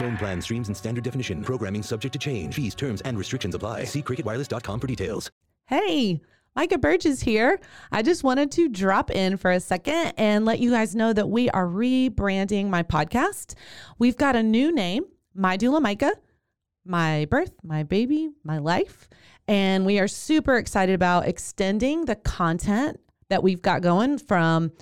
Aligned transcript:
Phone 0.00 0.16
plan 0.16 0.40
streams 0.40 0.70
in 0.70 0.74
standard 0.74 1.04
definition. 1.04 1.44
Programming 1.44 1.82
subject 1.82 2.14
to 2.14 2.18
change. 2.18 2.54
Fees, 2.54 2.74
terms, 2.74 3.02
and 3.02 3.18
restrictions 3.18 3.54
apply. 3.54 3.84
See 3.84 4.02
cricketwireless.com 4.02 4.80
for 4.80 4.86
details. 4.86 5.30
Hey, 5.66 6.22
Micah 6.56 6.78
Burgess 6.78 7.20
here. 7.20 7.60
I 7.92 8.00
just 8.00 8.24
wanted 8.24 8.50
to 8.52 8.70
drop 8.70 9.10
in 9.10 9.36
for 9.36 9.50
a 9.50 9.60
second 9.60 10.14
and 10.16 10.46
let 10.46 10.58
you 10.58 10.70
guys 10.70 10.96
know 10.96 11.12
that 11.12 11.28
we 11.28 11.50
are 11.50 11.66
rebranding 11.66 12.70
my 12.70 12.82
podcast. 12.82 13.56
We've 13.98 14.16
got 14.16 14.36
a 14.36 14.42
new 14.42 14.74
name, 14.74 15.04
My 15.34 15.58
Doula 15.58 15.82
Micah, 15.82 16.14
my 16.86 17.26
birth, 17.26 17.52
my 17.62 17.82
baby, 17.82 18.30
my 18.42 18.56
life. 18.56 19.06
And 19.48 19.84
we 19.84 19.98
are 19.98 20.08
super 20.08 20.56
excited 20.56 20.94
about 20.94 21.28
extending 21.28 22.06
the 22.06 22.16
content 22.16 22.98
that 23.28 23.42
we've 23.42 23.60
got 23.60 23.82
going 23.82 24.16
from 24.16 24.72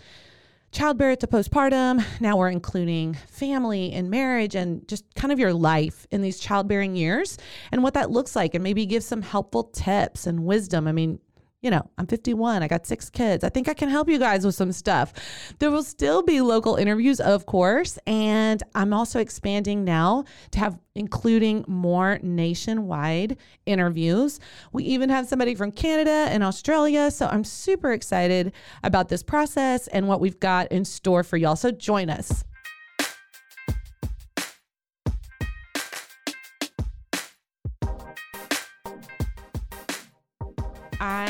childbirth 0.70 1.20
to 1.20 1.26
postpartum. 1.26 2.04
Now 2.20 2.36
we're 2.36 2.50
including 2.50 3.14
family 3.28 3.92
and 3.92 4.10
marriage 4.10 4.54
and 4.54 4.86
just 4.86 5.04
kind 5.14 5.32
of 5.32 5.38
your 5.38 5.52
life 5.52 6.06
in 6.10 6.22
these 6.22 6.38
childbearing 6.38 6.94
years 6.94 7.38
and 7.72 7.82
what 7.82 7.94
that 7.94 8.10
looks 8.10 8.36
like, 8.36 8.54
and 8.54 8.62
maybe 8.62 8.86
give 8.86 9.02
some 9.02 9.22
helpful 9.22 9.64
tips 9.64 10.26
and 10.26 10.44
wisdom. 10.44 10.86
I 10.86 10.92
mean, 10.92 11.20
you 11.60 11.70
know, 11.70 11.90
I'm 11.98 12.06
51, 12.06 12.62
I 12.62 12.68
got 12.68 12.86
six 12.86 13.10
kids. 13.10 13.42
I 13.42 13.48
think 13.48 13.68
I 13.68 13.74
can 13.74 13.88
help 13.88 14.08
you 14.08 14.18
guys 14.18 14.46
with 14.46 14.54
some 14.54 14.70
stuff. 14.70 15.12
There 15.58 15.72
will 15.72 15.82
still 15.82 16.22
be 16.22 16.40
local 16.40 16.76
interviews, 16.76 17.20
of 17.20 17.46
course. 17.46 17.98
And 18.06 18.62
I'm 18.76 18.92
also 18.92 19.18
expanding 19.18 19.84
now 19.84 20.24
to 20.52 20.58
have 20.60 20.78
including 20.94 21.64
more 21.66 22.18
nationwide 22.22 23.36
interviews. 23.66 24.38
We 24.72 24.84
even 24.84 25.08
have 25.10 25.26
somebody 25.26 25.56
from 25.56 25.72
Canada 25.72 26.26
and 26.30 26.44
Australia. 26.44 27.10
So 27.10 27.26
I'm 27.26 27.44
super 27.44 27.92
excited 27.92 28.52
about 28.84 29.08
this 29.08 29.24
process 29.24 29.88
and 29.88 30.06
what 30.06 30.20
we've 30.20 30.38
got 30.38 30.70
in 30.70 30.84
store 30.84 31.24
for 31.24 31.36
y'all. 31.36 31.56
So 31.56 31.72
join 31.72 32.08
us. 32.08 32.44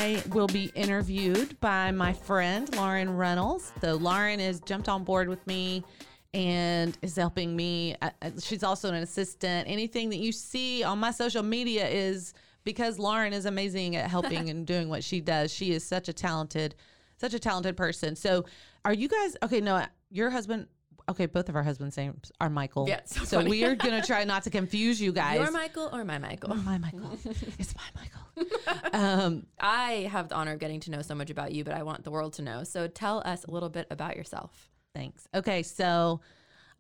I 0.08 0.22
will 0.30 0.46
be 0.46 0.72
interviewed 0.74 1.60
by 1.60 1.90
my 1.90 2.14
friend 2.14 2.74
Lauren 2.74 3.14
Reynolds. 3.14 3.70
So 3.82 3.96
Lauren 3.96 4.40
has 4.40 4.58
jumped 4.60 4.88
on 4.88 5.04
board 5.04 5.28
with 5.28 5.46
me 5.46 5.84
and 6.32 6.96
is 7.02 7.14
helping 7.14 7.54
me. 7.54 7.94
Uh, 8.00 8.08
uh, 8.22 8.30
she's 8.40 8.62
also 8.62 8.88
an 8.88 9.02
assistant. 9.02 9.68
Anything 9.68 10.08
that 10.08 10.16
you 10.16 10.32
see 10.32 10.82
on 10.82 10.98
my 10.98 11.10
social 11.10 11.42
media 11.42 11.86
is 11.86 12.32
because 12.64 12.98
Lauren 12.98 13.34
is 13.34 13.44
amazing 13.44 13.96
at 13.96 14.08
helping 14.08 14.48
and 14.50 14.66
doing 14.66 14.88
what 14.88 15.04
she 15.04 15.20
does. 15.20 15.52
She 15.52 15.72
is 15.72 15.84
such 15.84 16.08
a 16.08 16.14
talented, 16.14 16.74
such 17.18 17.34
a 17.34 17.38
talented 17.38 17.76
person. 17.76 18.16
So, 18.16 18.46
are 18.86 18.94
you 18.94 19.08
guys 19.08 19.36
okay? 19.42 19.60
No, 19.60 19.84
your 20.10 20.30
husband. 20.30 20.68
Okay, 21.10 21.24
both 21.24 21.48
of 21.48 21.56
our 21.56 21.62
husbands' 21.62 21.96
names 21.96 22.30
are 22.38 22.50
Michael. 22.50 22.86
Yeah, 22.86 23.00
so 23.06 23.24
so 23.24 23.44
we 23.44 23.64
are 23.64 23.74
gonna 23.74 24.02
try 24.02 24.24
not 24.24 24.42
to 24.44 24.50
confuse 24.50 25.00
you 25.00 25.10
guys. 25.12 25.38
Your 25.38 25.50
Michael 25.50 25.88
or 25.90 26.04
my 26.04 26.18
Michael? 26.18 26.54
my 26.54 26.76
Michael. 26.76 27.18
it's 27.58 27.74
my 27.74 28.02
Michael. 28.02 28.27
Um, 28.92 29.46
I 29.60 30.08
have 30.10 30.28
the 30.28 30.34
honor 30.34 30.52
of 30.54 30.58
getting 30.58 30.80
to 30.80 30.90
know 30.90 31.02
so 31.02 31.14
much 31.14 31.30
about 31.30 31.52
you, 31.52 31.62
but 31.62 31.74
I 31.74 31.82
want 31.82 32.04
the 32.04 32.10
world 32.10 32.32
to 32.34 32.42
know. 32.42 32.64
So 32.64 32.88
tell 32.88 33.22
us 33.24 33.44
a 33.44 33.50
little 33.50 33.68
bit 33.68 33.86
about 33.90 34.16
yourself. 34.16 34.70
Thanks. 34.94 35.28
Okay, 35.34 35.62
so 35.62 36.20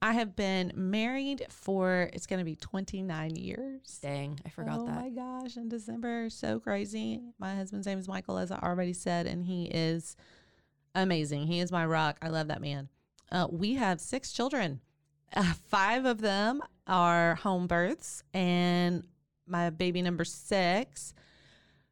I 0.00 0.12
have 0.12 0.36
been 0.36 0.72
married 0.74 1.46
for 1.50 2.08
it's 2.12 2.26
going 2.26 2.38
to 2.38 2.44
be 2.44 2.56
29 2.56 3.36
years. 3.36 3.98
Dang, 4.00 4.38
I 4.46 4.48
forgot 4.48 4.80
oh 4.80 4.86
that. 4.86 4.98
Oh 4.98 5.00
my 5.00 5.10
gosh, 5.10 5.56
in 5.56 5.68
December, 5.68 6.30
so 6.30 6.60
crazy. 6.60 7.20
My 7.38 7.54
husband's 7.56 7.86
name 7.86 7.98
is 7.98 8.08
Michael, 8.08 8.38
as 8.38 8.50
I 8.50 8.58
already 8.58 8.92
said, 8.92 9.26
and 9.26 9.44
he 9.44 9.64
is 9.64 10.16
amazing. 10.94 11.46
He 11.46 11.60
is 11.60 11.72
my 11.72 11.84
rock. 11.84 12.16
I 12.22 12.28
love 12.28 12.48
that 12.48 12.60
man. 12.60 12.88
Uh, 13.30 13.48
we 13.50 13.74
have 13.74 14.00
six 14.00 14.32
children. 14.32 14.80
Uh, 15.34 15.52
five 15.68 16.04
of 16.04 16.20
them 16.20 16.62
are 16.86 17.34
home 17.36 17.66
births, 17.66 18.22
and 18.32 19.04
my 19.46 19.70
baby 19.70 20.00
number 20.00 20.24
six 20.24 21.12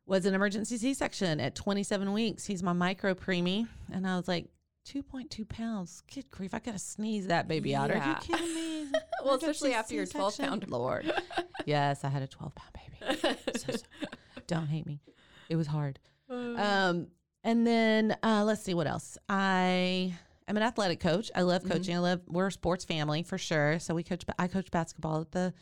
was 0.06 0.24
an 0.24 0.34
emergency 0.34 0.78
C-section 0.78 1.40
at 1.40 1.54
27 1.54 2.12
weeks. 2.12 2.44
He's 2.46 2.62
my 2.62 2.72
micro 2.72 3.14
preemie, 3.14 3.66
and 3.92 4.06
I 4.06 4.16
was 4.16 4.28
like, 4.28 4.46
2.2 4.86 5.48
pounds. 5.48 6.02
Good 6.14 6.30
grief, 6.30 6.54
I 6.54 6.60
gotta 6.60 6.78
sneeze 6.78 7.26
that 7.26 7.48
baby 7.48 7.74
out. 7.74 7.90
Are 7.90 7.96
you 7.96 8.14
kidding 8.20 8.54
me? 8.54 8.86
well, 9.24 9.34
especially 9.34 9.74
after 9.74 9.94
your 9.94 10.06
12 10.06 10.34
C-section? 10.34 10.70
Lord. 10.70 11.12
yes, 11.66 12.04
I 12.04 12.08
had 12.08 12.22
a 12.22 12.28
12 12.28 12.54
pound 12.54 12.70
baby. 12.72 13.36
So, 13.56 13.72
don't 14.46 14.68
hate 14.68 14.86
me. 14.86 15.00
It 15.48 15.56
was 15.56 15.66
hard. 15.66 15.98
Um, 16.30 17.08
and 17.42 17.66
then 17.66 18.16
uh, 18.22 18.44
let's 18.44 18.62
see 18.62 18.74
what 18.74 18.86
else. 18.86 19.18
I 19.28 20.16
am 20.48 20.56
an 20.56 20.62
athletic 20.62 21.00
coach. 21.00 21.30
I 21.34 21.42
love 21.42 21.64
coaching. 21.64 21.94
I 21.94 22.00
love 22.00 22.20
we're 22.26 22.48
a 22.48 22.52
sports 22.52 22.84
family 22.84 23.22
for 23.22 23.38
sure. 23.38 23.78
So 23.78 23.94
we 23.94 24.02
coach. 24.02 24.24
I 24.38 24.48
coach 24.48 24.70
basketball 24.70 25.20
at 25.22 25.30
the 25.30 25.54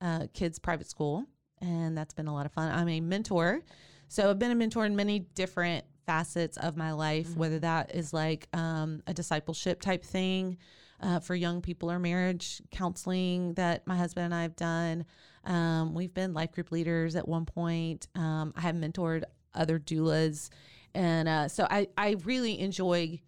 uh, 0.00 0.26
kids' 0.32 0.58
private 0.58 0.88
school, 0.88 1.24
and 1.60 1.96
that's 1.96 2.14
been 2.14 2.28
a 2.28 2.34
lot 2.34 2.46
of 2.46 2.52
fun. 2.52 2.70
I'm 2.72 2.88
a 2.88 3.00
mentor, 3.00 3.62
so 4.08 4.30
I've 4.30 4.38
been 4.38 4.50
a 4.50 4.54
mentor 4.54 4.86
in 4.86 4.96
many 4.96 5.20
different 5.20 5.84
facets 6.06 6.56
of 6.56 6.76
my 6.76 6.92
life, 6.92 7.36
whether 7.36 7.58
that 7.58 7.94
is 7.94 8.14
like 8.14 8.48
um, 8.54 9.02
a 9.06 9.12
discipleship 9.12 9.80
type 9.80 10.02
thing 10.02 10.56
uh, 11.00 11.20
for 11.20 11.34
young 11.34 11.60
people 11.60 11.90
or 11.90 11.98
marriage 11.98 12.62
counseling 12.70 13.54
that 13.54 13.86
my 13.86 13.96
husband 13.96 14.24
and 14.24 14.34
I 14.34 14.42
have 14.42 14.56
done. 14.56 15.04
Um, 15.44 15.94
we've 15.94 16.12
been 16.12 16.32
life 16.34 16.52
group 16.52 16.72
leaders 16.72 17.14
at 17.14 17.28
one 17.28 17.44
point. 17.44 18.08
Um, 18.14 18.52
I 18.56 18.62
have 18.62 18.74
mentored 18.74 19.24
other 19.54 19.78
doulas, 19.78 20.50
and 20.94 21.28
uh, 21.28 21.48
so 21.48 21.66
I 21.70 21.88
I 21.96 22.16
really 22.24 22.58
enjoy 22.58 23.20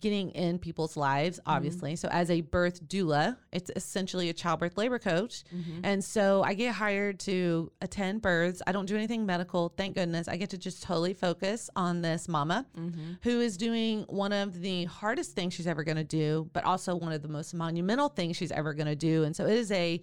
getting 0.00 0.30
in 0.30 0.58
people's 0.58 0.96
lives, 0.96 1.38
mm-hmm. 1.38 1.50
obviously. 1.50 1.96
So, 1.96 2.08
as 2.08 2.30
a 2.30 2.40
birth 2.40 2.86
doula, 2.86 3.36
it's 3.52 3.70
essentially 3.76 4.28
a 4.28 4.32
childbirth 4.32 4.76
labor 4.76 4.98
coach. 4.98 5.44
Mm-hmm. 5.54 5.80
And 5.84 6.04
so, 6.04 6.42
I 6.42 6.54
get 6.54 6.74
hired 6.74 7.20
to 7.20 7.70
attend 7.80 8.22
births. 8.22 8.62
I 8.66 8.72
don't 8.72 8.86
do 8.86 8.96
anything 8.96 9.26
medical, 9.26 9.72
thank 9.76 9.94
goodness. 9.94 10.28
I 10.28 10.36
get 10.36 10.50
to 10.50 10.58
just 10.58 10.82
totally 10.82 11.14
focus 11.14 11.70
on 11.76 12.02
this 12.02 12.28
mama 12.28 12.66
mm-hmm. 12.76 13.12
who 13.22 13.40
is 13.40 13.56
doing 13.56 14.02
one 14.08 14.32
of 14.32 14.60
the 14.60 14.84
hardest 14.84 15.32
things 15.32 15.54
she's 15.54 15.66
ever 15.66 15.84
going 15.84 15.96
to 15.96 16.04
do, 16.04 16.48
but 16.52 16.64
also 16.64 16.94
one 16.94 17.12
of 17.12 17.22
the 17.22 17.28
most 17.28 17.54
monumental 17.54 18.08
things 18.08 18.36
she's 18.36 18.52
ever 18.52 18.74
going 18.74 18.86
to 18.86 18.96
do. 18.96 19.24
And 19.24 19.34
so, 19.34 19.46
it 19.46 19.54
is 19.54 19.72
a 19.72 20.00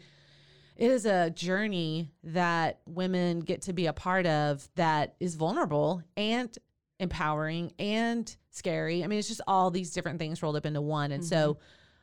it 0.76 0.92
is 0.92 1.06
a 1.06 1.30
journey 1.30 2.12
that 2.24 2.82
women 2.86 3.40
get 3.40 3.62
to 3.64 3.74
be 3.74 3.86
a 3.86 3.94
part 3.94 4.26
of 4.26 4.68
that 4.76 5.16
is 5.20 5.36
vulnerable 5.36 6.02
and 6.18 6.56
empowering 7.00 7.72
and 7.80 8.36
scary. 8.52 9.04
I 9.04 9.08
mean, 9.08 9.20
it's 9.20 9.28
just 9.28 9.42
all 9.48 9.72
these 9.72 9.92
different 9.92 10.20
things 10.20 10.42
rolled 10.42 10.56
up 10.56 10.66
into 10.66 10.82
one. 10.82 11.12
And 11.12 11.24
so, 11.24 11.58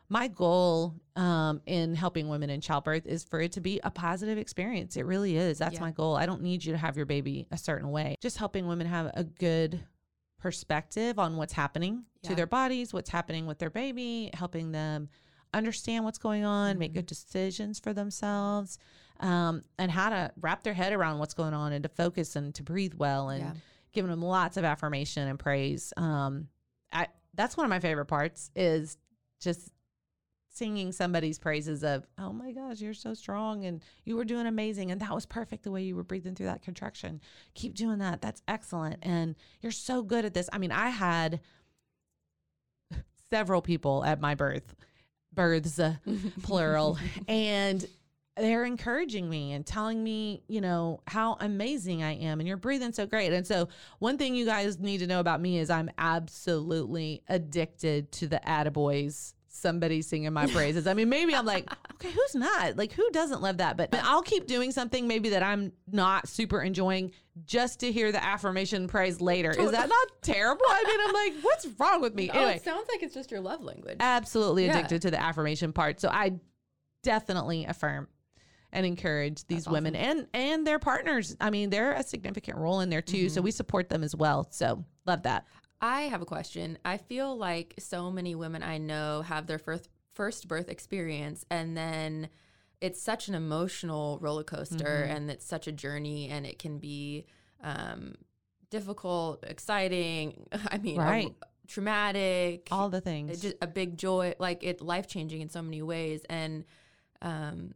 my 0.09 0.29
goal 0.29 0.95
um, 1.17 1.63
in 1.65 1.95
helping 1.95 2.29
women 2.29 2.51
in 2.51 2.61
childbirth 2.61 3.07
is 3.07 3.25
for 3.25 3.41
it 3.41 3.53
to 3.53 3.63
be 3.63 3.81
a 3.83 3.91
positive 3.91 4.37
experience. 4.37 4.97
It 4.99 5.07
really 5.07 5.37
is. 5.39 5.57
That's 5.59 5.75
Yeah. 5.75 5.81
my 5.81 5.91
goal. 5.91 6.17
I 6.17 6.27
don't 6.27 6.43
need 6.43 6.63
you 6.65 6.73
to 6.73 6.79
have 6.79 6.97
your 6.99 7.07
baby 7.07 7.47
a 7.51 7.57
certain 7.57 7.91
way. 7.91 8.17
Just 8.21 8.37
helping 8.37 8.67
women 8.67 8.87
have 8.87 9.11
a 9.15 9.25
good 9.25 9.81
perspective 10.39 11.19
on 11.19 11.37
what's 11.37 11.53
happening 11.55 12.05
to 12.25 12.35
their 12.35 12.47
bodies, 12.47 12.93
what's 12.93 13.09
happening 13.11 13.47
with 13.47 13.59
their 13.59 13.71
baby, 13.71 14.29
helping 14.35 14.73
them 14.73 15.09
understand 15.55 16.05
what's 16.05 16.19
going 16.19 16.45
on, 16.45 16.79
make 16.79 16.93
good 16.93 17.07
decisions 17.07 17.79
for 17.79 17.93
themselves, 17.93 18.79
um, 19.21 19.63
and 19.79 19.91
how 19.91 20.09
to 20.11 20.31
wrap 20.41 20.63
their 20.63 20.75
head 20.75 20.93
around 20.93 21.19
what's 21.21 21.35
going 21.35 21.55
on 21.55 21.73
and 21.73 21.83
to 21.85 21.89
focus 21.89 22.37
and 22.37 22.55
to 22.55 22.63
breathe 22.63 22.95
well 22.95 23.29
and 23.31 23.43
Yeah. 23.43 23.53
Giving 23.93 24.11
them 24.11 24.23
lots 24.23 24.57
of 24.57 24.65
affirmation 24.65 25.29
and 25.29 25.39
praise. 25.39 25.93
Um, 25.97 26.49
I, 26.93 27.09
that's 27.35 27.57
one 27.57 27.65
of 27.65 27.71
my 27.71 27.81
favorite 27.81 28.07
parts 28.07 28.51
is 28.55 28.97
just 29.41 29.71
singing 30.55 30.93
somebody's 30.93 31.39
praises 31.39 31.83
of, 31.83 32.07
oh 32.19 32.33
my 32.33 32.53
gosh, 32.53 32.81
you're 32.81 32.93
so 32.93 33.15
strong 33.15 33.65
and 33.65 33.83
you 34.05 34.17
were 34.17 34.25
doing 34.25 34.47
amazing. 34.47 34.91
And 34.91 35.01
that 35.01 35.15
was 35.15 35.25
perfect 35.25 35.65
the 35.65 35.71
way 35.71 35.83
you 35.83 35.97
were 35.97 36.05
breathing 36.05 36.35
through 36.35 36.47
that 36.47 36.63
contraction. 36.63 37.21
Keep 37.55 37.75
doing 37.75 37.99
that. 37.99 38.21
That's 38.21 38.43
excellent. 38.47 38.99
And 39.03 39.35
you're 39.63 39.73
so 39.73 40.03
good 40.03 40.25
at 40.25 40.35
this. 40.35 40.51
I 40.53 40.59
mean, 40.59 40.73
I 40.73 40.91
had 40.91 41.41
several 43.31 43.63
people 43.63 44.05
at 44.05 44.21
my 44.21 44.35
birth, 44.35 44.75
births, 45.33 45.79
uh, 45.79 45.97
plural, 46.43 46.99
and 47.29 47.87
they're 48.37 48.65
encouraging 48.65 49.29
me 49.29 49.53
and 49.53 49.67
telling 49.67 50.03
me, 50.03 50.43
you 50.49 50.61
know, 50.61 51.01
how 51.07 51.37
amazing 51.41 52.03
I 52.03 52.15
am 52.17 52.41
and 52.41 52.49
you're 52.49 52.57
breathing 52.57 52.93
so 52.93 53.05
great. 53.07 53.33
And 53.33 53.47
so, 53.47 53.69
one 53.99 54.17
thing 54.17 54.35
you 54.35 54.47
guys 54.47 54.79
need 54.79 54.99
to 54.99 55.07
know 55.07 55.21
about 55.21 55.41
me 55.41 55.59
is 55.59 55.69
I'm 55.71 55.91
absolutely 55.99 57.23
addicted 57.29 58.11
to 58.13 58.27
the 58.27 58.41
attaboys. 58.47 59.35
Somebody 59.55 60.01
singing 60.03 60.33
my 60.33 60.47
praises. 60.47 60.87
I 60.89 60.95
mean, 60.95 61.09
maybe 61.11 61.35
I'm 61.37 61.45
like, 61.45 61.71
okay, 61.95 62.11
who's 62.11 62.35
not? 62.35 62.77
Like, 62.77 62.91
who 62.93 63.09
doesn't 63.11 63.43
love 63.43 63.59
that? 63.59 63.77
But 63.77 63.91
I'll 64.03 64.23
keep 64.23 64.47
doing 64.47 64.73
something 64.73 65.07
maybe 65.07 65.29
that 65.29 65.43
I'm 65.43 65.73
not 65.93 66.27
super 66.27 66.63
enjoying 66.63 67.13
just 67.45 67.81
to 67.81 67.93
hear 67.93 68.11
the 68.11 68.25
affirmation 68.25 68.89
praise 68.89 69.21
later. 69.21 69.51
Is 69.51 69.71
that 69.71 69.89
not 69.89 70.09
terrible? 70.23 70.65
I 70.69 70.83
mean, 70.85 70.99
I'm 71.07 71.13
like, 71.35 71.45
what's 71.45 71.67
wrong 71.79 72.01
with 72.01 72.15
me? 72.15 72.31
Oh, 72.33 72.39
Anyway, 72.39 72.57
it 72.57 72.65
sounds 72.65 72.89
like 72.91 73.03
it's 73.05 73.15
just 73.15 73.31
your 73.31 73.41
love 73.41 73.63
language. 73.63 73.99
absolutely 74.01 74.65
Yeah. 74.65 74.73
addicted 74.79 75.03
to 75.03 75.11
the 75.13 75.21
affirmation 75.23 75.73
part. 75.73 76.01
So 76.01 76.09
I 76.09 76.33
definitely 77.05 77.65
affirm 77.67 78.09
and 78.73 78.87
encourage 78.87 79.47
these 79.47 79.65
That's 79.65 79.73
women 79.73 79.95
and 79.95 80.27
and 80.33 80.67
their 80.67 80.79
partners. 80.79 81.37
I 81.41 81.51
mean, 81.51 81.71
they're 81.71 81.93
a 81.93 82.03
significant 82.03 82.59
role 82.59 82.81
in 82.81 82.89
there 82.91 83.03
too. 83.03 83.29
So 83.29 83.41
we 83.43 83.51
support 83.51 83.89
them 83.89 84.03
as 84.03 84.15
well. 84.17 84.47
So 84.51 84.85
love 85.07 85.23
that. 85.25 85.47
I 85.81 86.03
have 86.03 86.23
a 86.23 86.27
question. 86.27 86.79
I 86.85 86.97
feel 86.97 87.37
like 87.37 87.75
so 87.79 88.11
many 88.11 88.35
women 88.35 88.63
I 88.63 88.79
know 88.79 89.23
have 89.23 89.47
their 89.47 89.59
first 89.59 89.89
first 90.15 90.47
birth 90.49 90.69
experience 90.69 91.45
and 91.51 91.77
then 91.77 92.29
it's 92.81 93.01
such 93.01 93.29
an 93.29 93.35
emotional 93.35 94.19
roller 94.21 94.45
coaster 94.45 94.85
Mm-hmm. 94.85 95.17
and 95.17 95.31
it's 95.31 95.45
such 95.47 95.67
a 95.67 95.73
journey 95.73 96.29
and 96.29 96.45
it 96.47 96.59
can 96.59 96.79
be 96.79 97.27
um, 97.63 98.15
difficult, 98.71 99.45
exciting. 99.47 100.49
I 100.69 100.79
mean, 100.79 100.99
a- 100.99 101.03
Right. 101.05 101.35
traumatic, 101.69 102.69
All 102.71 102.89
the 102.89 103.01
things. 103.01 103.41
just 103.41 103.57
a 103.63 103.67
big 103.67 103.97
joy, 103.97 104.35
like 104.39 104.65
it 104.65 104.81
life 104.81 105.07
changing 105.07 105.41
in 105.43 105.49
so 105.49 105.63
many 105.63 105.83
ways. 105.83 106.23
And 106.29 106.65
um, 107.21 107.73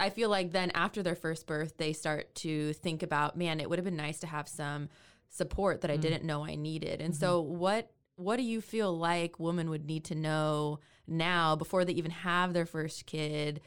I 0.00 0.10
feel 0.10 0.30
like 0.30 0.50
then 0.50 0.70
after 0.70 1.02
their 1.02 1.14
first 1.14 1.46
birth, 1.46 1.76
they 1.76 1.92
start 1.92 2.34
to 2.36 2.72
think 2.72 3.02
about, 3.02 3.36
man, 3.36 3.60
it 3.60 3.68
would 3.68 3.78
have 3.78 3.84
been 3.84 3.96
nice 3.96 4.18
to 4.20 4.26
have 4.26 4.48
some 4.48 4.88
support 5.28 5.82
that 5.82 5.90
I 5.90 5.96
didn't 5.96 6.24
know 6.24 6.44
I 6.44 6.56
needed. 6.56 7.00
And 7.00 7.14
so, 7.14 7.40
what 7.40 7.92
what 8.16 8.36
do 8.36 8.42
you 8.42 8.60
feel 8.60 8.96
like 8.96 9.38
women 9.38 9.70
would 9.70 9.86
need 9.86 10.04
to 10.04 10.14
know 10.14 10.80
now 11.06 11.56
before 11.56 11.84
they 11.84 11.92
even 11.94 12.10
have 12.10 12.52
their 12.52 12.66
first 12.66 13.06
kid? 13.06 13.60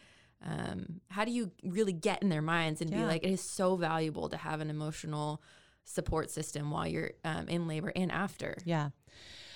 Um, 0.46 1.02
how 1.10 1.24
do 1.24 1.32
you 1.32 1.52
really 1.64 1.94
get 1.94 2.22
in 2.22 2.30
their 2.30 2.42
minds 2.42 2.82
and 2.82 2.92
be 2.92 3.06
like, 3.06 3.24
it 3.24 3.32
is 3.32 3.42
so 3.42 3.78
valuable 3.78 4.28
to 4.30 4.38
have 4.38 4.60
an 4.60 4.70
emotional 4.70 5.42
support 5.86 6.30
system 6.30 6.70
while 6.70 6.86
you're 6.86 7.12
um, 7.24 7.48
in 7.48 7.68
labor 7.68 7.92
and 7.96 8.12
after? 8.12 8.58
Yeah. 8.66 8.90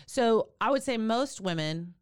So 0.05 0.49
I 0.61 0.71
would 0.71 0.83
say 0.83 0.97
most 0.97 1.41
women 1.41 1.93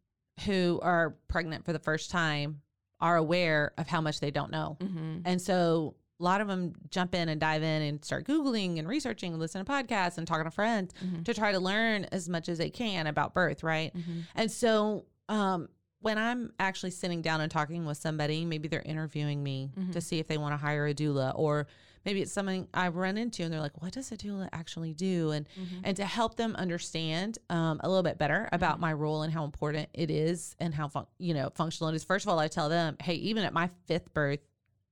who 0.44 0.78
are 0.82 1.16
pregnant 1.28 1.64
for 1.64 1.72
the 1.72 1.78
first 1.78 2.10
time 2.10 2.62
are 3.00 3.16
aware 3.16 3.72
of 3.78 3.86
how 3.86 4.00
much 4.00 4.20
they 4.20 4.30
don't 4.30 4.50
know. 4.50 4.76
Mm-hmm. 4.80 5.18
And 5.24 5.40
so 5.40 5.94
a 6.18 6.22
lot 6.24 6.40
of 6.40 6.48
them 6.48 6.72
jump 6.90 7.14
in 7.14 7.28
and 7.28 7.38
dive 7.40 7.62
in 7.62 7.82
and 7.82 8.02
start 8.04 8.24
Googling 8.26 8.78
and 8.78 8.88
researching 8.88 9.32
and 9.32 9.40
listening 9.40 9.64
to 9.66 9.70
podcasts 9.70 10.16
and 10.16 10.26
talking 10.26 10.44
to 10.44 10.50
friends 10.50 10.94
Mm-hmm. 11.04 11.22
to 11.24 11.34
try 11.34 11.52
to 11.52 11.60
learn 11.60 12.04
as 12.12 12.28
much 12.28 12.48
as 12.48 12.56
they 12.58 12.70
can 12.70 13.06
about 13.06 13.34
birth, 13.34 13.62
right? 13.62 13.94
Mm-hmm. 13.94 14.20
And 14.34 14.50
so 14.50 15.04
um, 15.28 15.68
when 16.00 16.16
I'm 16.16 16.52
actually 16.58 16.92
sitting 16.92 17.20
down 17.20 17.40
and 17.42 17.50
talking 17.50 17.84
with 17.84 17.98
somebody, 17.98 18.44
maybe 18.46 18.66
they're 18.68 18.80
interviewing 18.82 19.42
me 19.42 19.70
Mm-hmm. 19.78 19.90
to 19.92 20.00
see 20.00 20.18
if 20.18 20.26
they 20.26 20.38
want 20.38 20.52
to 20.54 20.56
hire 20.56 20.86
a 20.86 20.94
doula, 20.94 21.32
or 21.34 21.66
maybe 22.06 22.22
it's 22.22 22.32
something 22.32 22.68
I 22.72 22.88
run 22.88 23.18
into 23.18 23.42
and 23.42 23.52
they're 23.52 23.60
like, 23.60 23.82
"What 23.82 23.92
does 23.92 24.10
a 24.12 24.16
doula 24.16 24.48
actually 24.52 24.94
do?" 24.94 25.32
And 25.32 25.46
Mm-hmm. 25.60 25.80
and 25.84 25.96
to 25.98 26.04
help 26.06 26.36
them 26.36 26.54
understand 26.56 27.38
um, 27.50 27.80
a 27.82 27.88
little 27.88 28.02
bit 28.02 28.16
better 28.16 28.48
about 28.52 28.80
my 28.80 28.92
role 28.94 29.22
and 29.22 29.32
how 29.32 29.44
important 29.44 29.88
it 29.92 30.10
is 30.10 30.54
and 30.58 30.72
how 30.72 30.88
fun- 30.88 31.06
you 31.18 31.34
know 31.34 31.50
functional 31.54 31.90
it 31.90 31.96
is. 31.96 32.04
First 32.04 32.24
of 32.24 32.30
all, 32.30 32.38
I 32.38 32.48
tell 32.48 32.68
them, 32.70 32.96
"Hey, 33.02 33.14
even 33.16 33.44
at 33.44 33.52
my 33.52 33.68
fifth 33.86 34.14
birth, 34.14 34.40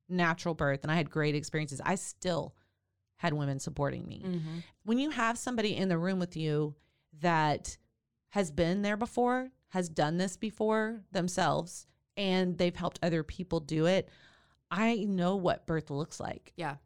natural 0.08 0.54
birth, 0.54 0.80
and 0.82 0.92
I 0.92 0.96
had 0.96 1.08
great 1.08 1.34
experiences, 1.34 1.80
I 1.82 1.94
still 1.94 2.54
had 3.16 3.32
women 3.32 3.58
supporting 3.60 4.06
me." 4.06 4.22
Mm-hmm. 4.26 4.58
when 4.84 4.98
you 4.98 5.10
have 5.10 5.38
somebody 5.38 5.74
in 5.76 5.88
the 5.88 5.96
room 5.96 6.18
with 6.18 6.36
you 6.36 6.74
that 7.20 7.78
has 8.30 8.50
been 8.50 8.82
there 8.82 8.96
before, 8.96 9.50
has 9.68 9.88
done 9.88 10.18
this 10.18 10.36
before 10.36 11.00
themselves, 11.12 11.86
and 12.16 12.58
they've 12.58 12.74
helped 12.74 12.98
other 13.02 13.22
people 13.22 13.60
do 13.60 13.86
it, 13.86 14.08
I 14.70 14.96
know 15.04 15.36
what 15.36 15.66
birth 15.66 15.88
looks 15.90 16.18
like. 16.18 16.52
Yeah. 16.56 16.76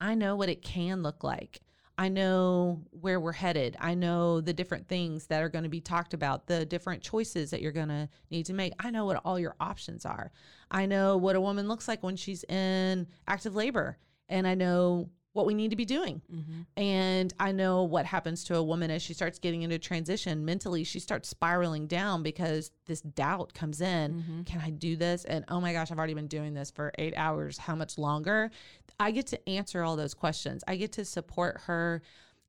I 0.00 0.14
know 0.14 0.36
what 0.36 0.48
it 0.48 0.62
can 0.62 1.02
look 1.02 1.22
like. 1.22 1.60
I 1.98 2.08
know 2.08 2.80
where 2.92 3.20
we're 3.20 3.32
headed. 3.32 3.76
I 3.78 3.92
know 3.92 4.40
the 4.40 4.54
different 4.54 4.88
things 4.88 5.26
that 5.26 5.42
are 5.42 5.50
going 5.50 5.64
to 5.64 5.68
be 5.68 5.82
talked 5.82 6.14
about, 6.14 6.46
the 6.46 6.64
different 6.64 7.02
choices 7.02 7.50
that 7.50 7.60
you're 7.60 7.72
going 7.72 7.88
to 7.88 8.08
need 8.30 8.46
to 8.46 8.54
make. 8.54 8.72
I 8.78 8.90
know 8.90 9.04
what 9.04 9.20
all 9.22 9.38
your 9.38 9.54
options 9.60 10.06
are. 10.06 10.32
I 10.70 10.86
know 10.86 11.18
what 11.18 11.36
a 11.36 11.40
woman 11.42 11.68
looks 11.68 11.88
like 11.88 12.02
when 12.02 12.16
she's 12.16 12.42
in 12.44 13.06
active 13.28 13.54
labor, 13.54 13.98
and 14.30 14.46
I 14.46 14.54
know 14.54 15.10
what 15.32 15.46
we 15.46 15.54
need 15.54 15.70
to 15.70 15.76
be 15.76 15.84
doing. 15.84 16.20
Mm-hmm. 16.32 16.62
And 16.82 17.32
I 17.38 17.52
know 17.52 17.84
what 17.84 18.04
happens 18.04 18.42
to 18.44 18.56
a 18.56 18.62
woman 18.62 18.90
as 18.90 19.00
she 19.00 19.14
starts 19.14 19.38
getting 19.38 19.62
into 19.62 19.78
transition. 19.78 20.44
Mentally, 20.44 20.82
she 20.82 20.98
starts 20.98 21.28
spiraling 21.28 21.86
down 21.86 22.24
because 22.24 22.72
this 22.86 23.00
doubt 23.00 23.54
comes 23.54 23.80
in. 23.80 24.14
Mm-hmm. 24.14 24.42
Can 24.42 24.60
I 24.60 24.70
do 24.70 24.96
this? 24.96 25.24
And 25.24 25.44
oh 25.46 25.60
my 25.60 25.72
gosh, 25.72 25.92
I've 25.92 25.98
already 25.98 26.14
been 26.14 26.26
doing 26.26 26.52
this 26.54 26.72
for 26.72 26.90
eight 26.98 27.14
hours. 27.16 27.58
How 27.58 27.76
much 27.76 27.96
longer? 27.96 28.50
I 28.98 29.12
get 29.12 29.28
to 29.28 29.48
answer 29.48 29.84
all 29.84 29.94
those 29.94 30.14
questions. 30.14 30.64
I 30.66 30.74
get 30.74 30.92
to 30.92 31.04
support 31.04 31.60
her 31.66 32.02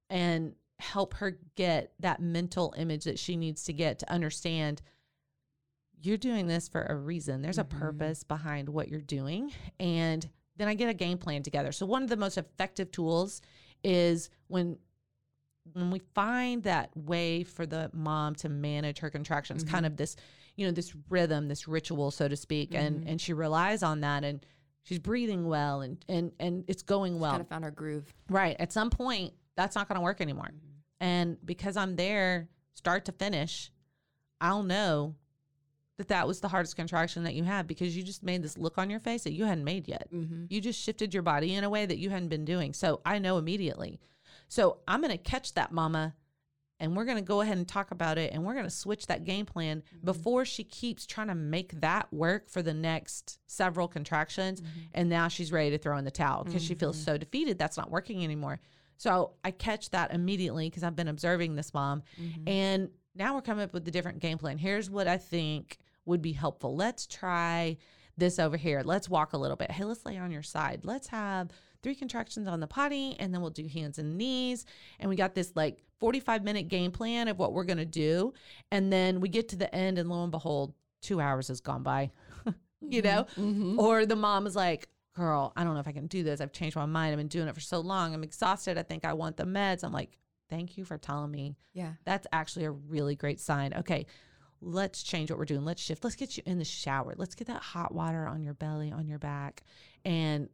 and 0.10 0.56
help 0.80 1.14
her 1.16 1.38
get 1.56 1.94
that 2.00 2.20
mental 2.20 2.74
image 2.76 3.04
that 3.04 3.20
she 3.20 3.38
needs 3.38 3.64
to 3.66 3.74
get 3.74 4.00
to 4.00 4.12
understand 4.12 4.82
you're 6.02 6.18
doing 6.18 6.48
this 6.48 6.68
for 6.68 6.82
a 6.84 6.96
reason. 6.96 7.44
There's 7.44 7.58
Mhm. 7.58 7.62
a 7.62 7.66
purpose 7.66 8.24
behind 8.24 8.70
what 8.70 8.88
you're 8.90 9.02
doing. 9.02 9.54
And 9.80 10.28
then 10.58 10.68
I 10.68 10.74
get 10.74 10.90
a 10.90 10.94
game 10.94 11.18
plan 11.18 11.44
together. 11.44 11.72
So 11.72 11.86
one 11.86 12.04
of 12.04 12.10
the 12.10 12.18
most 12.18 12.38
effective 12.38 12.92
tools 12.92 13.42
is 13.84 14.30
when 14.48 14.78
when 15.74 15.92
we 15.92 16.00
find 16.16 16.64
that 16.64 16.90
way 16.96 17.44
for 17.44 17.66
the 17.66 17.90
mom 17.94 18.34
to 18.36 18.50
manage 18.50 19.00
her 19.00 19.10
contractions, 19.10 19.64
kind 19.64 19.86
mm-hmm. 19.86 19.94
of 19.94 19.98
this, 19.98 20.16
you 20.56 20.66
know, 20.66 20.72
this 20.72 20.94
rhythm, 21.10 21.48
this 21.48 21.68
ritual, 21.68 22.10
so 22.12 22.28
to 22.28 22.36
speak, 22.36 22.74
and 22.74 23.02
mm-hmm. 23.02 23.10
and 23.10 23.22
she 23.22 23.34
relies 23.34 23.84
on 23.84 24.02
that 24.02 24.24
and 24.24 24.46
she's 24.84 25.00
breathing 25.00 25.48
well 25.48 25.82
and 25.82 26.04
and 26.10 26.32
and 26.40 26.66
it's 26.68 26.82
going 26.82 27.20
well. 27.20 27.32
Kind 27.32 27.42
of 27.42 27.48
found 27.48 27.64
our 27.64 27.72
groove. 27.72 28.14
Right. 28.30 28.56
At 28.60 28.72
some 28.72 28.90
point, 28.90 29.34
that's 29.56 29.76
not 29.76 29.88
going 29.88 29.98
to 29.98 30.02
work 30.02 30.22
anymore. 30.22 30.50
Mm-hmm. 30.50 30.68
And 31.00 31.38
because 31.46 31.78
I'm 31.78 31.96
there, 31.96 32.50
start 32.74 33.06
to 33.06 33.12
finish, 33.12 33.72
I'll 34.40 34.64
know 34.64 35.16
that 36.02 36.08
that 36.08 36.28
was 36.28 36.40
the 36.40 36.48
hardest 36.48 36.76
contraction 36.76 37.24
that 37.24 37.36
you 37.36 37.44
had 37.44 37.68
because 37.68 37.96
you 37.96 38.04
just 38.04 38.24
made 38.24 38.44
this 38.44 38.58
look 38.58 38.78
on 38.78 38.90
your 38.90 39.00
face 39.00 39.24
that 39.24 39.34
you 39.34 39.46
hadn't 39.46 39.64
made 39.64 39.88
yet. 39.88 40.08
Mm-hmm. 40.14 40.46
You 40.50 40.62
just 40.62 40.82
shifted 40.82 41.14
your 41.14 41.24
body 41.24 41.54
in 41.54 41.64
a 41.64 41.70
way 41.70 41.86
that 41.86 41.98
you 41.98 42.10
hadn't 42.10 42.30
been 42.30 42.46
doing. 42.46 42.74
So 42.74 43.02
I 43.06 43.20
know 43.20 43.38
immediately. 43.38 44.00
So 44.48 44.80
I'm 44.88 45.02
going 45.02 45.12
to 45.12 45.18
catch 45.18 45.54
that 45.54 45.72
mama 45.72 46.16
and 46.80 46.98
we're 46.98 47.06
going 47.06 47.18
to 47.18 47.24
go 47.24 47.42
ahead 47.42 47.58
and 47.58 47.68
talk 47.68 47.92
about 47.92 48.18
it 48.18 48.34
and 48.34 48.44
we're 48.44 48.54
going 48.54 48.66
to 48.66 48.70
switch 48.70 49.06
that 49.08 49.24
game 49.24 49.46
plan 49.46 49.82
mm-hmm. 49.82 50.06
before 50.06 50.44
she 50.44 50.64
keeps 50.64 51.06
trying 51.06 51.28
to 51.28 51.36
make 51.36 51.80
that 51.80 52.12
work 52.12 52.50
for 52.50 52.62
the 52.62 52.74
next 52.74 53.40
several 53.46 53.88
contractions 53.88 54.60
mm-hmm. 54.60 54.80
and 54.94 55.08
now 55.08 55.28
she's 55.28 55.52
ready 55.52 55.70
to 55.70 55.78
throw 55.78 55.98
in 55.98 56.06
the 56.06 56.12
towel 56.12 56.44
because 56.44 56.64
she 56.64 56.74
feels 56.74 56.98
mm-hmm. 56.98 57.12
so 57.12 57.18
defeated 57.18 57.58
that's 57.58 57.78
not 57.78 57.92
working 57.92 58.24
anymore. 58.24 58.60
So 58.98 59.32
I 59.44 59.52
catch 59.52 59.92
that 59.92 60.14
immediately 60.14 60.70
because 60.70 60.84
I've 60.84 60.96
been 60.96 61.08
observing 61.08 61.56
this 61.56 61.74
mom 61.74 62.04
and 62.48 62.90
now 63.16 63.36
we're 63.36 63.42
coming 63.42 63.64
up 63.64 63.74
with 63.74 63.88
a 63.88 63.92
different 63.92 64.20
game 64.20 64.38
plan. 64.38 64.58
Here's 64.58 64.90
what 64.90 65.08
I 65.08 65.18
think 65.18 65.78
would 66.06 66.22
be 66.22 66.34
helpful. 66.34 66.76
Let's 66.76 67.06
try 67.08 67.78
this 68.18 68.40
over 68.40 68.58
here. 68.58 68.82
Let's 68.84 69.10
walk 69.10 69.34
a 69.34 69.38
little 69.38 69.58
bit. 69.58 69.72
Hey, 69.72 69.84
let's 69.84 70.06
lay 70.06 70.18
on 70.18 70.32
your 70.32 70.44
side. 70.44 70.82
Let's 70.84 71.08
have 71.08 71.50
three 71.82 71.96
contractions 71.96 72.48
on 72.48 72.60
the 72.60 72.68
potty 72.68 73.16
and 73.20 73.34
then 73.34 73.42
we'll 73.42 73.50
do 73.50 73.68
hands 73.68 73.98
and 73.98 74.18
knees. 74.18 74.66
And 75.00 75.10
we 75.10 75.16
got 75.16 75.34
this 75.34 75.54
like 75.56 75.84
45 76.00 76.44
minute 76.44 76.68
game 76.68 76.92
plan 76.92 77.28
of 77.28 77.40
what 77.40 77.54
we're 77.54 77.64
going 77.64 77.78
to 77.78 77.86
do. 77.86 78.34
And 78.72 78.92
then 78.92 79.20
we 79.22 79.30
get 79.30 79.50
to 79.50 79.56
the 79.56 79.74
end 79.74 79.98
and 79.98 80.10
lo 80.10 80.22
and 80.24 80.32
behold, 80.32 80.74
two 81.02 81.20
hours 81.20 81.48
has 81.48 81.62
gone 81.62 81.82
by, 81.84 82.12
you 82.82 83.02
know? 83.02 83.26
Mm-hmm. 83.38 83.80
Or 83.80 84.06
the 84.06 84.16
mom 84.16 84.46
is 84.46 84.56
like, 84.56 84.88
girl, 85.16 85.52
I 85.56 85.64
don't 85.64 85.74
know 85.74 85.80
if 85.80 85.88
I 85.88 85.92
can 85.92 86.08
do 86.08 86.22
this. 86.24 86.42
I've 86.42 86.52
changed 86.52 86.76
my 86.76 86.86
mind. 86.86 87.12
I've 87.14 87.18
been 87.18 87.28
doing 87.28 87.48
it 87.48 87.56
for 87.56 87.62
so 87.62 87.80
long. 87.80 88.14
I'm 88.14 88.24
exhausted. 88.24 88.78
I 88.78 88.84
think 88.84 89.04
I 89.06 89.14
want 89.14 89.38
the 89.38 89.46
meds. 89.46 89.84
I'm 89.84 89.92
like, 89.92 90.18
thank 90.50 90.78
you 90.78 90.86
for 90.86 90.98
telling 90.98 91.32
me 91.32 91.56
Yeah. 91.74 91.94
that's 92.06 92.28
actually 92.32 92.66
a 92.66 92.72
really 92.72 93.16
great 93.16 93.40
sign. 93.40 93.74
Okay, 93.74 94.06
let's 94.62 95.04
change 95.04 95.30
what 95.32 95.40
we're 95.40 95.46
doing. 95.46 95.66
Let's 95.66 95.82
shift. 95.82 96.04
Let's 96.04 96.16
get 96.16 96.38
you 96.38 96.44
in 96.46 96.60
the 96.60 96.66
shower. 96.66 97.14
Let's 97.18 97.36
get 97.36 97.48
that 97.48 97.62
hot 97.62 97.94
water 97.94 98.28
on 98.28 98.44
your 98.44 98.54
belly, 98.54 98.92
on 98.92 99.08
your 99.08 99.20
back, 99.20 99.64
and 100.06 100.50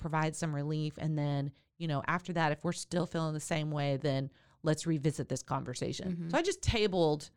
provide 0.00 0.34
some 0.34 0.54
relief. 0.54 0.94
And 0.98 1.18
then, 1.18 1.52
you 1.78 1.86
know, 1.86 2.02
after 2.06 2.32
that, 2.32 2.52
if 2.52 2.64
we're 2.64 2.72
still 2.72 3.06
feeling 3.06 3.34
the 3.34 3.40
same 3.40 3.70
way, 3.70 3.98
then 3.98 4.30
let's 4.62 4.86
revisit 4.86 5.28
this 5.28 5.42
conversation. 5.42 6.16
Mhm. 6.16 6.30
So 6.30 6.38
I 6.38 6.42
just 6.42 6.62
tabled 6.62 7.30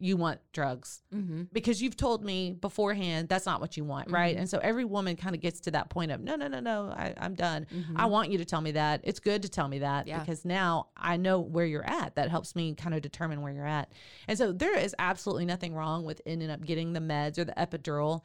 you 0.00 0.16
want 0.16 0.40
drugs 0.52 1.02
Mm-hmm. 1.12 1.44
because 1.52 1.82
you've 1.82 1.96
told 1.96 2.24
me 2.24 2.52
beforehand 2.52 3.28
that's 3.28 3.46
not 3.46 3.60
what 3.60 3.76
you 3.76 3.84
want, 3.84 4.10
right? 4.10 4.36
And 4.36 4.48
so 4.48 4.58
every 4.58 4.84
woman 4.84 5.16
kind 5.16 5.34
of 5.34 5.40
gets 5.40 5.58
to 5.62 5.72
that 5.72 5.90
point 5.90 6.12
of 6.12 6.20
no, 6.20 6.36
no, 6.36 6.46
no, 6.46 6.60
no, 6.60 6.86
I, 6.90 7.14
I'm 7.18 7.34
done. 7.34 7.66
I 7.96 8.06
want 8.06 8.30
you 8.30 8.38
to 8.38 8.44
tell 8.44 8.60
me 8.60 8.70
that. 8.72 9.00
It's 9.02 9.18
good 9.18 9.42
to 9.42 9.48
tell 9.48 9.66
me 9.66 9.80
that 9.80 10.06
Yeah. 10.06 10.20
because 10.20 10.44
now 10.44 10.88
I 10.96 11.16
know 11.16 11.40
where 11.40 11.66
you're 11.66 11.84
at. 11.88 12.14
That 12.14 12.30
helps 12.30 12.54
me 12.54 12.74
kind 12.74 12.94
of 12.94 13.02
determine 13.02 13.42
where 13.42 13.52
you're 13.52 13.66
at. 13.66 13.90
And 14.28 14.38
so 14.38 14.52
there 14.52 14.78
is 14.78 14.94
absolutely 15.00 15.46
nothing 15.46 15.74
wrong 15.74 16.04
with 16.04 16.20
ending 16.24 16.50
up 16.50 16.64
getting 16.64 16.92
the 16.92 17.00
meds 17.00 17.36
or 17.38 17.44
the 17.44 17.54
epidural. 17.54 18.22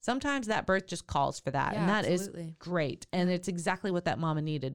Sometimes 0.00 0.48
that 0.48 0.66
birth 0.66 0.86
just 0.88 1.06
calls 1.06 1.38
for 1.38 1.52
that, 1.52 1.72
Yeah, 1.74 1.80
and 1.80 1.88
that 1.88 2.06
is 2.06 2.22
absolutely. 2.28 2.56
great. 2.58 3.06
And 3.12 3.30
it's 3.30 3.48
exactly 3.48 3.90
what 3.90 4.04
that 4.06 4.18
mama 4.18 4.42
needed. 4.42 4.74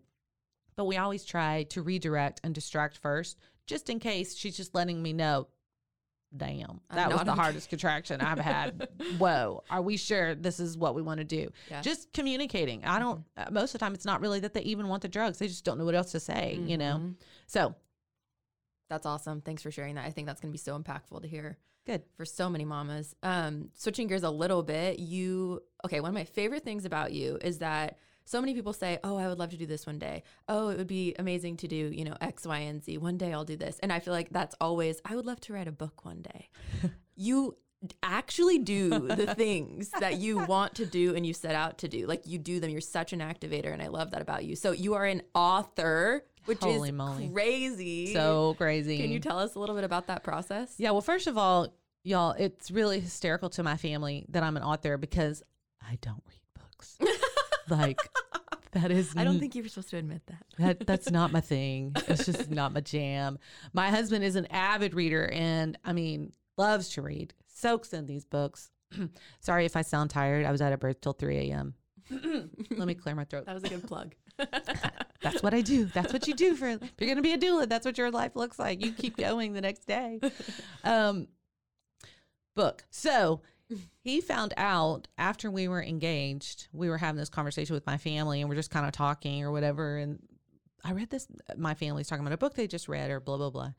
But 0.77 0.85
we 0.85 0.97
always 0.97 1.25
try 1.25 1.63
to 1.69 1.81
redirect 1.81 2.39
and 2.43 2.55
distract 2.55 2.97
first, 2.97 3.37
just 3.65 3.89
in 3.89 3.99
case 3.99 4.37
she's 4.37 4.55
just 4.55 4.73
letting 4.73 5.01
me 5.03 5.11
know, 5.11 5.47
damn, 6.35 6.81
that 6.93 7.09
was 7.09 7.21
the 7.23 7.31
okay." 7.31 7.39
hardest 7.41 7.69
contraction 7.69 8.21
I've 8.21 8.39
had. 8.39 8.87
Whoa, 9.17 9.63
are 9.69 9.81
we 9.81 9.97
sure 9.97 10.35
this 10.35 10.59
is 10.59 10.77
what 10.77 10.95
we 10.95 11.01
want 11.01 11.19
to 11.19 11.23
do? 11.23 11.49
Yeah. 11.69 11.81
Just 11.81 12.11
communicating. 12.13 12.83
I 12.85 12.99
don't, 12.99 13.23
uh, 13.37 13.45
most 13.51 13.69
of 13.73 13.79
the 13.79 13.85
time, 13.85 13.93
it's 13.93 14.05
not 14.05 14.21
really 14.21 14.39
that 14.41 14.53
they 14.53 14.61
even 14.61 14.87
want 14.87 15.01
the 15.01 15.07
drugs, 15.07 15.37
they 15.39 15.47
just 15.47 15.63
don't 15.63 15.77
know 15.77 15.85
what 15.85 15.95
else 15.95 16.11
to 16.11 16.19
say, 16.19 16.59
you 16.65 16.77
know? 16.77 16.95
Mhm. 17.01 17.15
So 17.47 17.75
That's 18.89 19.05
awesome. 19.05 19.41
Thanks 19.41 19.61
for 19.61 19.69
sharing 19.69 19.95
that. 19.95 20.05
I 20.05 20.11
think 20.11 20.27
that's 20.27 20.39
going 20.39 20.49
to 20.49 20.53
be 20.53 20.57
so 20.57 20.79
impactful 20.79 21.21
to 21.21 21.27
hear 21.27 21.57
good. 21.85 22.03
for 22.15 22.23
so 22.23 22.49
many 22.49 22.63
mamas. 22.63 23.15
Um, 23.21 23.69
switching 23.73 24.07
gears 24.07 24.23
a 24.23 24.29
little 24.29 24.63
bit, 24.63 24.99
you 24.99 25.61
okay? 25.83 25.99
One 25.99 26.09
of 26.09 26.15
my 26.15 26.23
favorite 26.23 26.63
things 26.63 26.85
about 26.85 27.11
you 27.11 27.37
is 27.41 27.59
that 27.59 27.97
so 28.27 28.41
many 28.41 28.53
people 28.53 28.73
say, 28.73 28.99
"Oh, 29.05 29.15
I 29.15 29.27
would 29.27 29.39
love 29.39 29.51
to 29.51 29.57
do 29.57 29.65
this 29.65 29.87
one 29.87 29.97
day. 29.99 30.23
Oh, 30.49 30.67
it 30.67 30.77
would 30.77 30.87
be 30.87 31.15
amazing 31.17 31.55
to 31.57 31.67
do, 31.67 31.75
you 31.75 32.03
know, 32.03 32.17
X, 32.19 32.45
Y, 32.45 32.57
and 32.57 32.83
Z. 32.83 32.97
One 32.97 33.17
day 33.17 33.31
I'll 33.33 33.45
do 33.45 33.55
this." 33.55 33.79
And 33.79 33.91
I 33.93 33.99
feel 33.99 34.13
like 34.13 34.29
that's 34.29 34.53
always, 34.59 35.01
"I 35.05 35.15
would 35.15 35.25
love 35.25 35.39
to 35.41 35.53
write 35.53 35.67
a 35.67 35.71
book 35.71 36.03
one 36.03 36.21
day." 36.21 36.49
you 37.15 37.55
actually 38.03 38.57
do 38.57 38.89
the 38.89 39.33
things 39.35 39.91
that 39.99 40.17
you 40.17 40.39
want 40.39 40.75
to 40.75 40.85
do 40.85 41.15
and 41.15 41.25
you 41.25 41.33
set 41.33 41.55
out 41.55 41.77
to 41.77 41.87
do. 41.87 42.05
Like 42.05 42.27
you 42.27 42.37
do 42.37 42.59
them. 42.59 42.69
You're 42.69 42.81
such 42.81 43.13
an 43.13 43.19
activator, 43.19 43.71
and 43.71 43.81
I 43.81 43.87
love 43.87 44.11
that 44.11 44.21
about 44.21 44.43
you. 44.43 44.55
So 44.55 44.71
you 44.71 44.95
are 44.95 45.05
an 45.05 45.21
author, 45.33 46.25
which 46.45 46.59
Holy 46.59 46.89
is 46.89 46.95
moly. 46.95 47.29
crazy. 47.29 48.13
So 48.13 48.55
crazy. 48.57 48.97
Can 48.97 49.11
you 49.11 49.19
tell 49.19 49.39
us 49.39 49.55
a 49.55 49.59
little 49.59 49.75
bit 49.75 49.83
about 49.85 50.07
that 50.07 50.23
process? 50.23 50.75
Yeah, 50.77 50.91
well, 50.91 51.01
first 51.01 51.27
of 51.27 51.37
all, 51.37 51.73
y'all, 52.03 52.31
it's 52.31 52.71
really 52.71 52.99
hysterical 52.99 53.49
to 53.51 53.63
my 53.63 53.77
family 53.77 54.25
that 54.29 54.43
I'm 54.43 54.57
an 54.57 54.63
author 54.63 54.97
because 54.97 55.43
I 55.81 55.97
don't 56.01 56.23
read 56.27 56.41
books. 56.55 56.97
like, 57.69 57.99
that 58.71 58.91
is 58.91 59.13
I 59.17 59.23
don't 59.23 59.39
think 59.39 59.55
you 59.55 59.63
were 59.63 59.69
supposed 59.69 59.89
to 59.91 59.97
admit 59.97 60.21
that. 60.27 60.45
that 60.59 60.87
that's 60.87 61.09
not 61.09 61.31
my 61.31 61.41
thing. 61.41 61.93
It's 62.07 62.25
just 62.25 62.49
not 62.49 62.73
my 62.73 62.81
jam. 62.81 63.39
My 63.73 63.89
husband 63.89 64.23
is 64.23 64.35
an 64.35 64.47
avid 64.47 64.93
reader 64.93 65.29
and 65.31 65.77
I 65.83 65.93
mean, 65.93 66.33
loves 66.57 66.89
to 66.89 67.01
read, 67.01 67.33
soaks 67.47 67.93
in 67.93 68.05
these 68.05 68.25
books. 68.25 68.71
Sorry 69.39 69.65
if 69.65 69.75
I 69.75 69.81
sound 69.81 70.09
tired. 70.09 70.45
I 70.45 70.51
was 70.51 70.61
at 70.61 70.73
a 70.73 70.77
birth 70.77 71.01
till 71.01 71.13
3 71.13 71.49
a.m. 71.49 71.75
Let 72.09 72.87
me 72.87 72.93
clear 72.93 73.15
my 73.15 73.25
throat. 73.25 73.45
That 73.45 73.55
was 73.55 73.63
a 73.63 73.69
good 73.69 73.85
plug. 73.85 74.15
That's 75.21 75.41
what 75.41 75.53
I 75.53 75.61
do. 75.61 75.85
That's 75.85 76.13
what 76.13 76.27
you 76.27 76.33
do 76.33 76.55
for 76.55 76.67
if 76.67 76.81
you're 76.99 77.09
gonna 77.09 77.21
be 77.21 77.33
a 77.33 77.37
doula. 77.37 77.67
That's 77.67 77.85
what 77.85 77.97
your 77.97 78.11
life 78.11 78.35
looks 78.35 78.59
like. 78.59 78.83
You 78.83 78.91
keep 78.91 79.17
going 79.17 79.53
the 79.53 79.61
next 79.61 79.85
day. 79.85 80.19
Um, 80.83 81.27
book. 82.55 82.85
So 82.89 83.41
he 83.99 84.21
found 84.21 84.53
out 84.57 85.07
after 85.17 85.51
we 85.51 85.67
were 85.67 85.83
engaged. 85.83 86.67
We 86.71 86.89
were 86.89 86.97
having 86.97 87.17
this 87.17 87.29
conversation 87.29 87.73
with 87.73 87.85
my 87.85 87.97
family, 87.97 88.41
and 88.41 88.49
we're 88.49 88.55
just 88.55 88.71
kind 88.71 88.85
of 88.85 88.91
talking 88.91 89.43
or 89.43 89.51
whatever. 89.51 89.97
And 89.97 90.19
I 90.83 90.93
read 90.93 91.09
this. 91.09 91.27
My 91.57 91.73
family's 91.73 92.07
talking 92.07 92.25
about 92.25 92.33
a 92.33 92.37
book 92.37 92.55
they 92.55 92.67
just 92.67 92.87
read 92.87 93.11
or 93.11 93.19
blah 93.19 93.37
blah 93.37 93.49
blah. 93.49 93.71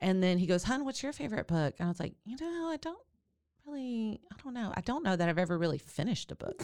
And 0.00 0.22
then 0.22 0.38
he 0.38 0.46
goes, 0.46 0.64
"Hun, 0.64 0.84
what's 0.84 1.02
your 1.02 1.12
favorite 1.12 1.46
book?" 1.46 1.74
And 1.78 1.86
I 1.86 1.88
was 1.88 2.00
like, 2.00 2.14
"You 2.24 2.36
know, 2.40 2.68
I 2.68 2.76
don't 2.76 2.98
really. 3.66 4.20
I 4.32 4.36
don't 4.42 4.54
know. 4.54 4.72
I 4.74 4.80
don't 4.80 5.04
know 5.04 5.16
that 5.16 5.28
I've 5.28 5.38
ever 5.38 5.56
really 5.56 5.78
finished 5.78 6.30
a 6.32 6.36
book." 6.36 6.62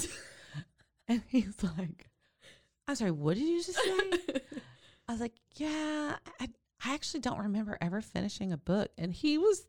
and 1.08 1.22
he's 1.28 1.62
like. 1.62 2.10
I'm 2.90 2.96
sorry, 2.96 3.12
what 3.12 3.36
did 3.36 3.46
you 3.46 3.62
just 3.62 3.78
say? 3.78 4.40
I 5.08 5.12
was 5.12 5.20
like, 5.20 5.34
yeah, 5.54 6.16
I, 6.40 6.48
I 6.84 6.94
actually 6.94 7.20
don't 7.20 7.38
remember 7.38 7.78
ever 7.80 8.00
finishing 8.00 8.52
a 8.52 8.56
book. 8.56 8.90
And 8.98 9.12
he 9.12 9.38
was 9.38 9.64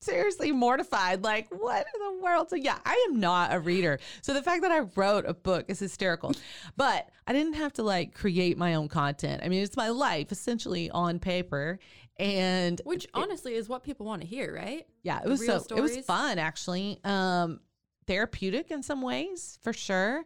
seriously 0.00 0.52
mortified. 0.52 1.22
Like, 1.22 1.48
what 1.50 1.86
in 1.94 2.16
the 2.16 2.22
world? 2.22 2.50
So, 2.50 2.56
yeah, 2.56 2.78
I 2.84 3.06
am 3.08 3.20
not 3.20 3.52
a 3.52 3.60
reader. 3.60 3.98
So, 4.22 4.34
the 4.34 4.42
fact 4.42 4.62
that 4.62 4.70
I 4.70 4.80
wrote 4.96 5.24
a 5.26 5.34
book 5.34 5.66
is 5.68 5.78
hysterical. 5.78 6.32
but 6.76 7.08
I 7.26 7.32
didn't 7.32 7.54
have 7.54 7.72
to 7.74 7.82
like 7.82 8.14
create 8.14 8.58
my 8.58 8.74
own 8.74 8.88
content. 8.88 9.42
I 9.44 9.48
mean, 9.48 9.62
it's 9.62 9.76
my 9.76 9.90
life 9.90 10.32
essentially 10.32 10.90
on 10.90 11.18
paper. 11.18 11.78
And 12.18 12.80
Which 12.84 13.06
honestly 13.14 13.54
is 13.54 13.68
what 13.68 13.82
people 13.82 14.04
want 14.04 14.20
to 14.20 14.26
hear, 14.26 14.54
right? 14.54 14.86
yeah, 15.02 15.20
it 15.24 15.28
was 15.28 15.44
so 15.46 15.62
it 15.74 15.80
was 15.80 15.96
fun 15.98 16.38
actually. 16.38 16.98
Um 17.04 17.60
therapeutic 18.06 18.70
in 18.70 18.82
some 18.82 19.00
ways, 19.00 19.58
for 19.62 19.72
sure. 19.72 20.24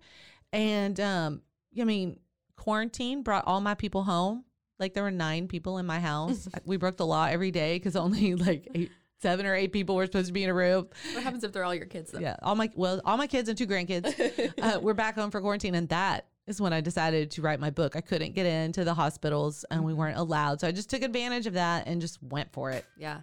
And 0.52 0.98
um 0.98 1.42
I 1.78 1.84
mean, 1.84 2.18
quarantine 2.56 3.22
brought 3.22 3.46
all 3.46 3.60
my 3.60 3.74
people 3.74 4.02
home. 4.02 4.44
Like 4.80 4.94
there 4.94 5.04
were 5.04 5.12
nine 5.12 5.46
people 5.46 5.78
in 5.78 5.86
my 5.86 6.00
house. 6.00 6.48
we 6.64 6.78
broke 6.78 6.96
the 6.96 7.06
law 7.06 7.26
every 7.26 7.52
day 7.52 7.78
cuz 7.78 7.94
only 7.94 8.34
like 8.34 8.66
eight, 8.74 8.90
seven 9.24 9.46
or 9.46 9.54
eight 9.54 9.72
people 9.72 9.96
were 9.96 10.04
supposed 10.04 10.26
to 10.26 10.34
be 10.34 10.44
in 10.44 10.50
a 10.50 10.54
room. 10.54 10.86
What 11.14 11.22
happens 11.22 11.44
if 11.44 11.52
they're 11.52 11.64
all 11.64 11.74
your 11.74 11.86
kids 11.86 12.10
though? 12.12 12.18
Yeah, 12.18 12.36
all 12.42 12.54
my 12.54 12.70
well, 12.74 13.00
all 13.06 13.16
my 13.16 13.26
kids 13.26 13.48
and 13.48 13.56
two 13.56 13.66
grandkids. 13.66 14.52
uh, 14.62 14.80
we're 14.80 14.92
back 14.92 15.14
home 15.14 15.30
for 15.30 15.40
quarantine, 15.40 15.74
and 15.74 15.88
that 15.88 16.26
is 16.46 16.60
when 16.60 16.74
I 16.74 16.82
decided 16.82 17.30
to 17.32 17.42
write 17.42 17.58
my 17.58 17.70
book. 17.70 17.96
I 17.96 18.02
couldn't 18.02 18.34
get 18.34 18.44
into 18.44 18.84
the 18.84 18.92
hospitals, 18.92 19.64
and 19.70 19.82
we 19.82 19.94
weren't 19.94 20.18
allowed, 20.18 20.60
so 20.60 20.68
I 20.68 20.72
just 20.72 20.90
took 20.90 21.02
advantage 21.02 21.46
of 21.46 21.54
that 21.54 21.86
and 21.86 22.02
just 22.02 22.22
went 22.22 22.52
for 22.52 22.70
it. 22.70 22.84
Yeah. 22.98 23.20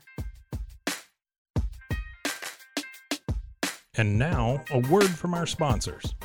And 3.95 4.17
now, 4.17 4.63
a 4.71 4.79
word 4.79 5.09
from 5.09 5.35
our 5.35 5.45
sponsors. 5.45 6.15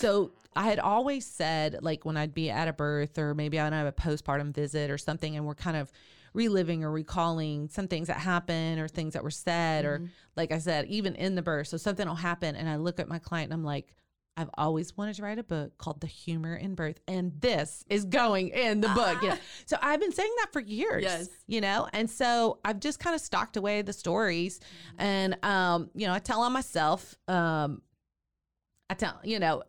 So 0.00 0.32
I 0.56 0.64
had 0.64 0.78
always 0.78 1.26
said, 1.26 1.78
like 1.82 2.04
when 2.04 2.16
I'd 2.16 2.34
be 2.34 2.50
at 2.50 2.68
a 2.68 2.72
birth 2.72 3.18
or 3.18 3.34
maybe 3.34 3.60
I'd 3.60 3.72
have 3.72 3.86
a 3.86 3.92
postpartum 3.92 4.54
visit 4.54 4.90
or 4.90 4.98
something, 4.98 5.36
and 5.36 5.46
we're 5.46 5.54
kind 5.54 5.76
of 5.76 5.92
reliving 6.32 6.84
or 6.84 6.90
recalling 6.90 7.68
some 7.68 7.88
things 7.88 8.08
that 8.08 8.18
happened 8.18 8.80
or 8.80 8.88
things 8.88 9.14
that 9.14 9.24
were 9.24 9.30
said, 9.30 9.84
or 9.84 10.02
like 10.36 10.52
I 10.52 10.58
said, 10.58 10.86
even 10.86 11.14
in 11.14 11.34
the 11.34 11.42
birth. 11.42 11.68
So 11.68 11.76
something 11.76 12.06
will 12.06 12.14
happen, 12.14 12.56
and 12.56 12.68
I 12.68 12.76
look 12.76 13.00
at 13.00 13.08
my 13.08 13.18
client 13.18 13.52
and 13.52 13.54
I'm 13.54 13.64
like, 13.64 13.94
I've 14.36 14.50
always 14.54 14.96
wanted 14.96 15.16
to 15.16 15.22
write 15.22 15.38
a 15.38 15.42
book 15.42 15.76
called 15.76 16.00
The 16.00 16.06
Humor 16.06 16.54
in 16.54 16.74
Birth, 16.74 17.00
and 17.06 17.32
this 17.40 17.84
is 17.90 18.04
going 18.04 18.48
in 18.48 18.80
the 18.80 18.88
book. 18.88 19.18
Yeah. 19.22 19.36
So 19.66 19.76
I've 19.80 20.00
been 20.00 20.12
saying 20.12 20.32
that 20.38 20.52
for 20.52 20.60
years. 20.60 21.02
Yes. 21.02 21.28
You 21.46 21.60
know, 21.60 21.88
and 21.92 22.08
so 22.08 22.58
I've 22.64 22.80
just 22.80 22.98
kind 22.98 23.14
of 23.14 23.20
stocked 23.20 23.56
away 23.56 23.82
the 23.82 23.92
stories, 23.92 24.60
and 24.98 25.36
um, 25.44 25.90
you 25.94 26.06
know, 26.06 26.14
I 26.14 26.18
tell 26.20 26.40
on 26.42 26.52
myself. 26.52 27.16
Um, 27.28 27.82
I 28.88 28.94
tell 28.94 29.20
you 29.22 29.38
know, 29.38 29.62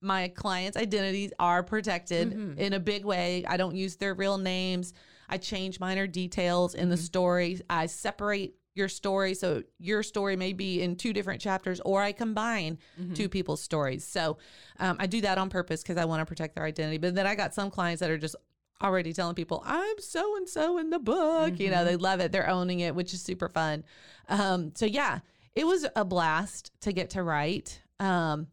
my 0.00 0.28
clients' 0.28 0.76
identities 0.76 1.32
are 1.38 1.62
protected 1.62 2.32
Mhm. 2.32 2.58
in 2.58 2.72
a 2.72 2.80
big 2.80 3.04
way. 3.04 3.44
I 3.46 3.56
don't 3.56 3.74
use 3.76 3.96
their 3.96 4.14
real 4.14 4.38
names. 4.38 4.92
I 5.28 5.36
change 5.36 5.78
minor 5.78 6.06
details 6.06 6.74
in 6.74 6.88
the 6.88 6.96
story. 6.96 7.60
I 7.68 7.86
separate 7.86 8.56
your 8.74 8.88
story 8.88 9.34
so 9.34 9.62
your 9.78 10.02
story 10.02 10.36
may 10.36 10.52
be 10.52 10.80
in 10.80 10.96
two 10.96 11.12
different 11.12 11.40
chapters, 11.40 11.80
or 11.80 12.00
I 12.02 12.12
combine 12.12 12.78
two 13.14 13.28
people's 13.28 13.60
stories. 13.60 14.04
So 14.06 14.38
um, 14.78 14.96
I 14.98 15.06
do 15.06 15.20
that 15.22 15.38
on 15.38 15.50
purpose 15.50 15.82
because 15.82 15.96
I 15.96 16.04
want 16.04 16.20
to 16.20 16.26
protect 16.26 16.54
their 16.54 16.64
identity. 16.64 16.98
But 16.98 17.14
then 17.14 17.26
I 17.26 17.34
got 17.34 17.52
some 17.52 17.70
clients 17.70 18.00
that 18.00 18.10
are 18.10 18.16
just 18.18 18.36
already 18.82 19.12
telling 19.12 19.34
people 19.34 19.62
I'm 19.66 19.98
so 19.98 20.36
and 20.36 20.48
so 20.48 20.78
in 20.78 20.88
the 20.90 20.98
book. 21.00 21.58
You 21.60 21.70
know, 21.70 21.84
they 21.84 21.96
love 21.96 22.20
it. 22.20 22.32
They're 22.32 22.48
owning 22.48 22.80
it, 22.80 22.94
which 22.94 23.12
is 23.12 23.20
super 23.20 23.48
fun. 23.48 23.84
Um, 24.28 24.72
so 24.74 24.86
yeah, 24.86 25.18
it 25.54 25.66
was 25.66 25.86
a 25.94 26.04
blast 26.04 26.70
to 26.80 26.92
get 26.92 27.10
to 27.10 27.22
write. 27.22 27.82
Um, 27.98 28.46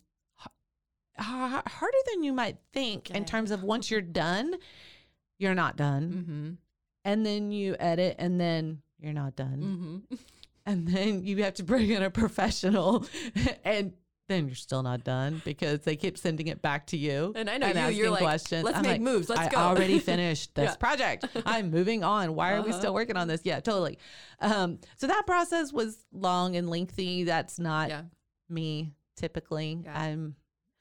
harder 1.20 1.98
than 2.14 2.24
you 2.24 2.34
might 2.34 2.58
think 2.74 3.12
in 3.12 3.26
terms 3.26 3.52
of 3.52 3.64
once 3.64 3.90
you're 3.92 4.02
done, 4.02 4.56
you're 5.40 5.56
not 5.56 5.76
done, 5.78 6.12
Mm-hmm. 6.12 6.50
and 7.06 7.26
then 7.26 7.52
you 7.52 7.76
edit, 7.80 8.16
and 8.20 8.40
then 8.40 8.82
you're 9.00 9.14
not 9.14 9.36
done, 9.36 10.04
Mm-hmm. 10.12 10.16
and 10.66 10.88
then 10.88 11.24
you 11.24 11.44
have 11.44 11.54
to 11.56 11.64
bring 11.64 11.90
in 11.90 12.04
a 12.04 12.10
professional, 12.10 13.06
and 13.64 13.94
then 14.30 14.46
you're 14.48 14.56
still 14.56 14.84
not 14.84 15.06
done 15.06 15.42
because 15.46 15.80
they 15.82 15.96
keep 15.96 16.18
sending 16.18 16.48
it 16.48 16.62
back 16.62 16.86
to 16.88 16.98
you. 16.98 17.32
And 17.36 17.50
I 17.50 17.58
know 17.58 17.68
you, 17.68 17.74
you're 17.74 18.08
asking 18.08 18.12
like, 18.12 18.20
questions. 18.20 18.64
"Let's 18.66 18.76
I'm 18.78 18.82
make 18.84 18.92
like, 18.94 19.02
moves. 19.02 19.30
Let's 19.30 19.42
I 19.42 19.50
go." 19.50 19.58
already 19.58 20.00
finished 20.14 20.54
this 20.54 20.72
Yeah. 20.72 20.76
project. 20.76 21.26
I'm 21.46 21.72
moving 21.72 22.04
on. 22.04 22.36
Why 22.36 22.52
are 22.54 22.62
we 22.62 22.72
Uh-huh. 22.72 22.80
still 22.80 22.94
working 22.94 23.16
on 23.16 23.30
this? 23.30 23.40
Yeah, 23.46 23.62
totally. 23.62 23.98
Um, 24.42 24.80
so 24.98 25.08
that 25.08 25.26
process 25.26 25.72
was 25.72 26.04
long 26.12 26.58
and 26.58 26.70
lengthy. 26.70 27.24
That's 27.24 27.58
not 27.58 27.88
Yeah. 27.88 28.02
me 28.50 28.92
typically. 29.16 29.80
Yeah. 29.86 29.98
I'm 29.98 30.36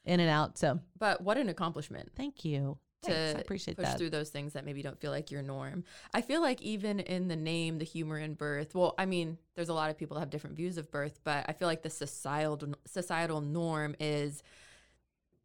in 0.07 0.21
and 0.21 0.31
out. 0.31 0.57
So 0.59 0.81
But 0.99 1.21
what 1.21 1.37
an 1.37 1.49
accomplishment 1.49 2.11
thank 2.17 2.45
you. 2.45 2.79
Thanks, 3.03 3.33
to 3.33 3.39
I 3.39 3.41
appreciate 3.43 3.77
push 3.77 3.87
that. 3.87 3.99
through 3.99 4.11
those 4.11 4.31
things 4.31 4.55
that 4.55 4.65
maybe 4.65 4.83
don't 4.83 4.99
feel 4.99 5.11
like 5.13 5.31
your 5.31 5.43
norm. 5.43 5.85
I 6.15 6.23
feel 6.23 6.41
like 6.41 6.61
even 6.63 6.99
in 6.99 7.29
the 7.29 7.37
name, 7.37 7.79
the 7.79 7.85
humor 7.85 8.19
in 8.19 8.35
birth. 8.35 8.75
Well, 8.75 8.95
I 8.99 9.05
mean, 9.07 9.37
there's 9.55 9.69
a 9.69 9.75
lot 9.75 9.91
of 9.91 9.99
people 9.99 10.15
that 10.15 10.21
have 10.21 10.31
different 10.31 10.57
views 10.57 10.79
of 10.79 10.91
birth, 10.91 11.21
but 11.23 11.45
I 11.49 11.53
feel 11.53 11.69
like 11.69 11.83
the 11.83 11.91
societal 11.91 12.75
societal 12.87 13.41
norm 13.43 13.95
is 14.01 14.43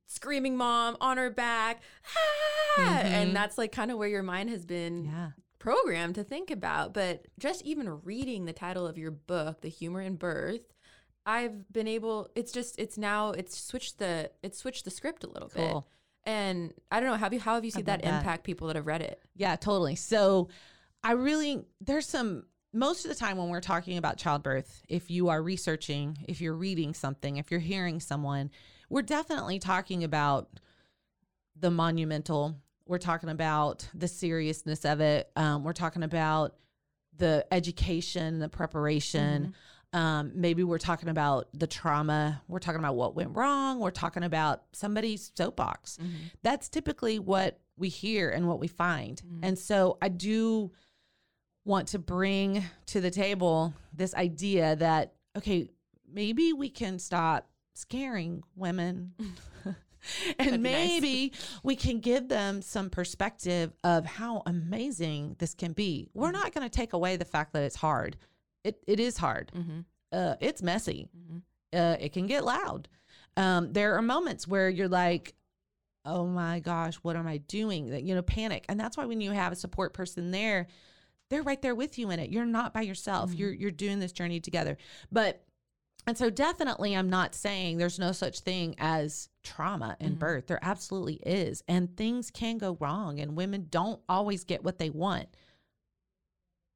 screaming 0.08 0.58
mom 0.58 0.98
on 1.02 1.18
her 1.18 1.30
back, 1.30 1.82
ah! 2.16 2.82
Mhm. 2.82 3.04
and 3.06 3.36
that's 3.36 3.58
like 3.58 3.72
kind 3.72 3.92
of 3.92 3.98
where 3.98 4.08
your 4.10 4.24
mind 4.24 4.50
has 4.50 4.66
been 4.66 5.06
Yeah. 5.06 5.32
programmed 5.60 6.16
to 6.16 6.24
think 6.24 6.52
about. 6.52 6.94
But 6.94 7.26
just 7.38 7.62
even 7.64 8.02
reading 8.04 8.46
the 8.46 8.54
title 8.54 8.88
of 8.88 8.98
your 8.98 9.12
book, 9.12 9.62
The 9.62 9.70
Humor 9.70 10.02
in 10.02 10.16
Birth, 10.16 10.74
I've 11.26 11.72
been 11.72 11.88
able 11.88 12.30
it's 12.36 12.52
just 12.52 12.80
it's 12.80 12.98
now 12.98 13.32
it's 13.32 13.58
switched 13.58 14.00
the 14.00 14.32
it's 14.42 14.58
switched 14.58 14.86
the 14.86 14.92
script 14.92 15.24
a 15.24 15.30
little 15.30 15.50
bit. 15.54 15.76
And 16.24 16.74
I 16.92 17.00
don't 17.00 17.10
know, 17.10 17.16
have 17.16 17.34
you 17.34 17.40
how 17.40 17.56
have 17.56 17.66
you 17.66 17.72
seen 17.72 17.86
that, 17.86 18.04
that. 18.04 18.20
impact 18.20 18.44
people 18.44 18.68
that 18.68 18.76
have 18.76 18.86
read 18.86 19.02
it? 19.02 19.22
Yeah, 19.36 19.56
totally. 19.56 19.96
So 19.96 20.50
I 21.04 21.14
really, 21.14 21.66
there's 21.80 22.06
some, 22.06 22.44
most 22.74 23.06
of 23.06 23.10
the 23.10 23.16
time 23.16 23.38
when 23.38 23.50
we're 23.50 23.60
talking 23.60 23.98
about 23.98 24.18
childbirth, 24.18 24.84
if 24.88 25.10
you 25.10 25.30
are 25.30 25.42
researching, 25.42 26.20
if 26.28 26.40
you're 26.40 26.54
reading 26.56 26.94
something, 26.94 27.38
if 27.38 27.50
you're 27.50 27.60
hearing 27.60 28.00
someone, 28.00 28.52
we're 28.90 29.02
definitely 29.02 29.58
talking 29.58 30.04
about 30.04 30.60
the 31.60 31.72
monumental. 31.72 32.56
We're 32.86 33.00
talking 33.00 33.30
about 33.30 33.88
the 33.96 34.08
seriousness 34.08 34.86
of 34.86 35.02
it. 35.02 35.32
Um, 35.36 35.64
we're 35.64 35.74
talking 35.74 36.04
about 36.04 36.56
the 37.18 37.46
education, 37.52 38.40
the 38.40 38.50
preparation. 38.50 39.56
Um, 39.94 40.32
maybe 40.36 40.64
we're 40.64 40.78
talking 40.78 41.10
about 41.10 41.50
the 41.54 41.68
trauma. 41.68 42.42
We're 42.48 42.60
talking 42.60 42.80
about 42.80 42.96
what 42.96 43.16
went 43.16 43.36
wrong. 43.36 43.80
We're 43.80 43.92
talking 43.92 44.24
about 44.24 44.64
somebody's 44.72 45.32
soapbox. 45.36 45.98
Mm-hmm. 45.98 46.16
That's 46.44 46.70
typically 46.70 47.20
what 47.20 47.60
we 47.78 47.90
hear 47.90 48.30
and 48.30 48.48
what 48.48 48.60
we 48.60 48.68
find. 48.68 49.22
Mm-hmm. 49.22 49.44
And 49.44 49.60
so 49.60 49.98
I 50.02 50.10
do 50.10 50.72
want 51.66 51.90
to 51.90 52.00
bring 52.00 52.64
to 52.88 53.02
the 53.02 53.12
table 53.12 53.74
this 53.94 54.16
idea 54.16 54.76
that, 54.78 55.14
okay, 55.38 55.70
maybe 56.12 56.54
we 56.54 56.70
can 56.70 56.98
stop 56.98 57.50
scaring 57.74 58.44
women. 58.56 59.14
And 60.40 60.52
be 60.52 60.58
nice. 60.58 60.62
maybe 60.62 61.34
we 61.64 61.76
can 61.76 62.00
give 62.00 62.28
them 62.28 62.62
some 62.62 62.90
perspective 62.90 63.72
of 63.84 64.06
how 64.06 64.44
amazing 64.46 65.36
this 65.40 65.54
can 65.54 65.74
be. 65.74 66.10
We're 66.14 66.28
mm-hmm. 66.28 66.42
not 66.42 66.54
going 66.54 66.68
to 66.68 66.76
take 66.76 66.94
away 66.94 67.18
the 67.18 67.26
fact 67.26 67.54
that 67.54 67.64
it's 67.64 67.76
hard. 67.76 68.18
It 68.64 68.84
it 68.88 69.00
is 69.00 69.18
hard. 69.18 69.52
Mm-hmm. 69.56 69.80
Uh, 70.12 70.36
it's 70.40 70.62
messy. 70.62 71.10
Uh, 71.74 71.96
it 72.00 72.14
can 72.14 72.28
get 72.28 72.44
loud. 72.44 72.88
Um, 73.38 73.72
there 73.72 73.96
are 73.96 74.02
moments 74.02 74.48
where 74.48 74.70
you're 74.70 74.90
like, 74.90 75.34
"Oh 76.06 76.28
my 76.28 76.60
gosh, 76.60 76.96
what 76.96 77.16
am 77.16 77.28
I 77.28 77.38
doing?" 77.38 77.90
That 77.92 78.04
you 78.04 78.14
know, 78.16 78.22
panic, 78.22 78.66
and 78.70 78.80
that's 78.80 78.98
why 78.98 79.06
when 79.06 79.22
you 79.22 79.32
have 79.32 79.52
a 79.52 79.56
support 79.56 79.94
person 79.94 80.32
there, 80.32 80.68
they're 81.30 81.44
right 81.44 81.62
there 81.62 81.76
with 81.76 81.98
you 81.98 82.12
in 82.12 82.20
it. 82.20 82.30
You're 82.30 82.46
not 82.46 82.74
by 82.74 82.82
yourself. 82.82 83.34
You're 83.34 83.54
you're 83.54 83.72
doing 83.72 84.00
this 84.00 84.12
journey 84.12 84.40
together. 84.40 84.78
But 85.12 85.44
and 86.08 86.18
so 86.18 86.30
definitely 86.30 86.96
I'm 86.96 87.10
not 87.10 87.36
saying 87.36 87.78
there's 87.78 88.00
no 88.00 88.12
such 88.12 88.40
thing 88.40 88.76
as 88.80 89.30
trauma 89.44 89.96
in 90.00 90.16
birth. 90.16 90.48
There 90.48 90.60
absolutely 90.62 91.20
is. 91.26 91.64
And 91.68 91.96
things 91.96 92.32
can 92.32 92.58
go 92.58 92.76
wrong 92.80 93.20
and 93.20 93.36
women 93.36 93.68
don't 93.70 94.02
always 94.10 94.44
get 94.44 94.64
what 94.64 94.80
they 94.80 94.90
want. 94.90 95.28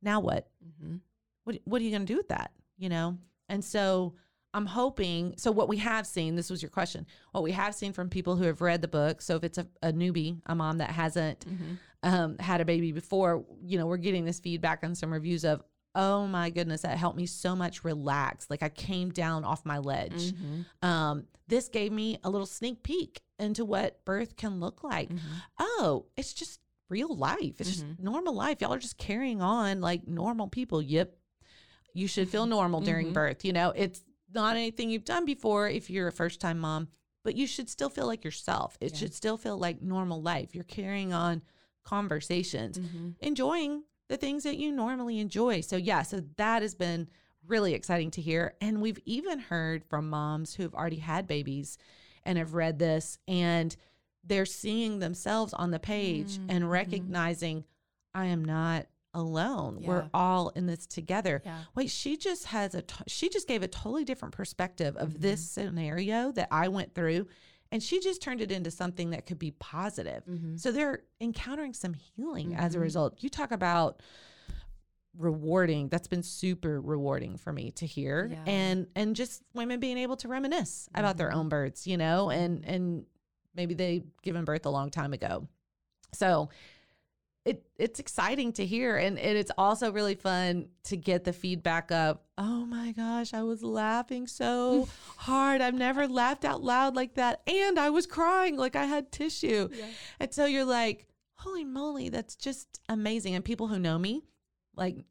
Now 0.01 0.19
what? 0.19 0.47
Mm-hmm. 0.63 0.97
What 1.45 1.57
what 1.63 1.81
are 1.81 1.85
you 1.85 1.91
going 1.91 2.05
to 2.05 2.13
do 2.13 2.17
with 2.17 2.27
that, 2.27 2.51
you 2.77 2.89
know? 2.89 3.17
And 3.49 3.63
so 3.63 4.15
I'm 4.53 4.65
hoping 4.65 5.35
so 5.37 5.51
what 5.51 5.67
we 5.69 5.77
have 5.77 6.05
seen, 6.05 6.35
this 6.35 6.49
was 6.49 6.61
your 6.61 6.69
question. 6.69 7.05
What 7.31 7.43
we 7.43 7.51
have 7.53 7.73
seen 7.75 7.93
from 7.93 8.09
people 8.09 8.35
who 8.35 8.43
have 8.45 8.61
read 8.61 8.81
the 8.81 8.87
book, 8.87 9.21
so 9.21 9.35
if 9.35 9.43
it's 9.43 9.57
a, 9.57 9.67
a 9.81 9.91
newbie, 9.93 10.41
a 10.45 10.55
mom 10.55 10.77
that 10.79 10.91
hasn't 10.91 11.45
um, 12.03 12.37
had 12.37 12.61
a 12.61 12.65
baby 12.65 12.91
before, 12.91 13.45
you 13.63 13.77
know, 13.77 13.85
we're 13.85 13.97
getting 13.97 14.25
this 14.25 14.39
feedback 14.39 14.83
and 14.83 14.97
some 14.97 15.11
reviews 15.11 15.43
of, 15.45 15.61
oh 15.93 16.27
my 16.27 16.49
goodness, 16.49 16.81
that 16.81 16.97
helped 16.97 17.17
me 17.17 17.25
so 17.25 17.55
much 17.55 17.83
relax. 17.83 18.47
Like 18.49 18.63
I 18.63 18.69
came 18.69 19.09
down 19.11 19.43
off 19.45 19.65
my 19.65 19.77
ledge. 19.79 20.33
Um, 20.81 21.25
this 21.47 21.67
gave 21.69 21.91
me 21.91 22.17
a 22.23 22.29
little 22.29 22.47
sneak 22.47 22.81
peek 22.83 23.21
into 23.39 23.65
what 23.65 24.03
birth 24.05 24.35
can 24.35 24.59
look 24.59 24.83
like. 24.83 25.09
Oh, 25.59 26.05
it's 26.17 26.33
just 26.33 26.59
real 26.89 27.15
life. 27.15 27.59
It's 27.59 27.69
just 27.71 27.85
normal 27.99 28.33
life. 28.33 28.61
Y'all 28.61 28.73
are 28.73 28.79
just 28.79 28.97
carrying 28.97 29.41
on 29.41 29.81
like 29.81 30.07
normal 30.07 30.47
people. 30.47 30.81
Yep. 30.81 31.13
You 31.95 32.07
should 32.07 32.29
feel 32.29 32.45
normal 32.45 32.81
during 32.81 33.07
mm-hmm. 33.07 33.13
birth. 33.13 33.45
You 33.45 33.53
know, 33.53 33.71
it's 33.75 34.03
not 34.33 34.57
anything 34.57 34.89
you've 34.89 35.05
done 35.05 35.25
before 35.25 35.69
if 35.69 35.89
you're 35.89 36.09
a 36.09 36.11
first 36.11 36.41
time 36.41 36.59
mom, 36.59 36.89
but 37.23 37.35
you 37.35 37.47
should 37.47 37.69
still 37.69 37.89
feel 37.89 38.05
like 38.05 38.23
yourself. 38.23 38.77
It 38.81 38.95
should 38.95 39.13
still 39.13 39.37
feel 39.37 39.57
like 39.57 39.81
normal 39.81 40.21
life. 40.21 40.53
You're 40.53 40.65
carrying 40.65 41.13
on 41.13 41.41
conversations, 41.83 42.77
mm-hmm. 42.77 43.11
enjoying 43.21 43.83
the 44.09 44.17
things 44.17 44.43
that 44.43 44.57
you 44.57 44.71
normally 44.71 45.19
enjoy. 45.19 45.61
So, 45.61 45.77
yeah, 45.77 46.01
so 46.01 46.21
that 46.35 46.61
has 46.61 46.75
been 46.75 47.07
really 47.47 47.73
exciting 47.73 48.11
to 48.11 48.21
hear. 48.21 48.55
And 48.59 48.81
we've 48.81 48.99
even 49.05 49.39
heard 49.39 49.85
from 49.85 50.09
moms 50.09 50.53
who 50.53 50.63
have 50.63 50.73
already 50.73 50.97
had 50.97 51.27
babies 51.27 51.77
and 52.23 52.37
have 52.37 52.53
read 52.53 52.77
this 52.77 53.19
and 53.27 53.75
they're 54.27 54.45
seeing 54.45 54.99
themselves 54.99 55.53
on 55.53 55.71
the 55.71 55.79
page 55.79 56.33
mm-hmm. 56.33 56.49
and 56.49 56.69
recognizing, 56.69 57.63
I 58.13 58.25
am 58.25 58.43
not 58.43 58.87
alone. 59.15 59.79
We're 59.81 60.09
all 60.13 60.49
in 60.49 60.67
this 60.67 60.85
together. 60.85 61.41
Yeah. 61.43 61.57
Wait, 61.73 61.89
she 61.89 62.17
just 62.17 62.45
has 62.45 62.75
a, 62.75 62.83
t- 62.83 63.03
she 63.07 63.29
just 63.29 63.47
gave 63.47 63.63
a 63.63 63.67
totally 63.67 64.05
different 64.05 64.35
perspective 64.35 64.95
of 64.97 65.09
mm-hmm. 65.09 65.21
this 65.21 65.43
scenario 65.43 66.31
that 66.33 66.49
I 66.51 66.67
went 66.67 66.93
through. 66.93 67.27
And 67.71 67.81
she 67.81 67.99
just 67.99 68.21
turned 68.21 68.41
it 68.41 68.51
into 68.51 68.69
something 68.69 69.09
that 69.09 69.25
could 69.25 69.39
be 69.39 69.51
positive. 69.51 70.23
Mm-hmm. 70.25 70.57
So 70.57 70.71
they're 70.71 71.01
encountering 71.19 71.73
some 71.73 71.95
healing 71.95 72.53
as 72.53 72.73
a 72.73 72.77
mm-hmm. 72.77 72.83
result. 72.83 73.23
You 73.23 73.29
talk 73.29 73.51
about 73.51 74.01
rewarding. 75.17 75.89
That's 75.89 76.07
been 76.07 76.23
super 76.23 76.79
rewarding 76.79 77.37
for 77.37 77.51
me 77.51 77.71
to 77.71 77.85
hear. 77.85 78.29
Yeah. 78.31 78.43
And 78.45 78.87
and 78.95 79.15
just 79.15 79.41
women 79.53 79.79
being 79.79 79.97
able 79.97 80.15
to 80.17 80.27
reminisce 80.27 80.89
about 80.93 81.17
their 81.17 81.33
own 81.33 81.49
births, 81.49 81.87
you 81.87 81.97
know, 81.97 82.29
and 82.29 82.63
and 82.65 83.05
maybe 83.55 83.73
they 83.73 84.03
given 84.21 84.45
birth 84.45 84.65
a 84.65 84.69
long 84.69 84.91
time 84.91 85.13
ago. 85.13 85.47
So 86.13 86.49
it 87.45 87.63
it's 87.77 87.99
exciting 87.99 88.51
to 88.53 88.65
hear. 88.65 88.97
And, 88.97 89.17
and 89.19 89.37
it's 89.37 89.51
also 89.57 89.91
really 89.91 90.15
fun 90.15 90.67
to 90.85 90.97
get 90.97 91.23
the 91.23 91.33
feedback 91.33 91.91
of 91.91 92.19
oh 92.37 92.65
my 92.65 92.91
gosh 92.91 93.33
i 93.33 93.43
was 93.43 93.63
laughing 93.63 94.27
so 94.27 94.87
hard. 95.17 95.61
I've 95.61 95.73
never 95.73 96.07
laughed 96.07 96.43
out 96.43 96.63
loud 96.63 96.95
like 96.95 97.15
that. 97.15 97.41
And 97.47 97.79
i 97.79 97.89
was 97.89 98.07
crying 98.07 98.57
like 98.57 98.75
i 98.75 98.85
had 98.85 99.11
tissue. 99.11 99.69
And 100.19 100.33
so 100.33 100.45
you're 100.45 100.65
like 100.65 101.07
holy 101.37 101.63
moly 101.63 102.09
that's 102.09 102.35
just 102.35 102.79
amazing. 102.89 103.35
And 103.35 103.45
people 103.45 103.67
who 103.67 103.79
know 103.79 103.97
me 103.97 104.23
like 104.75 105.05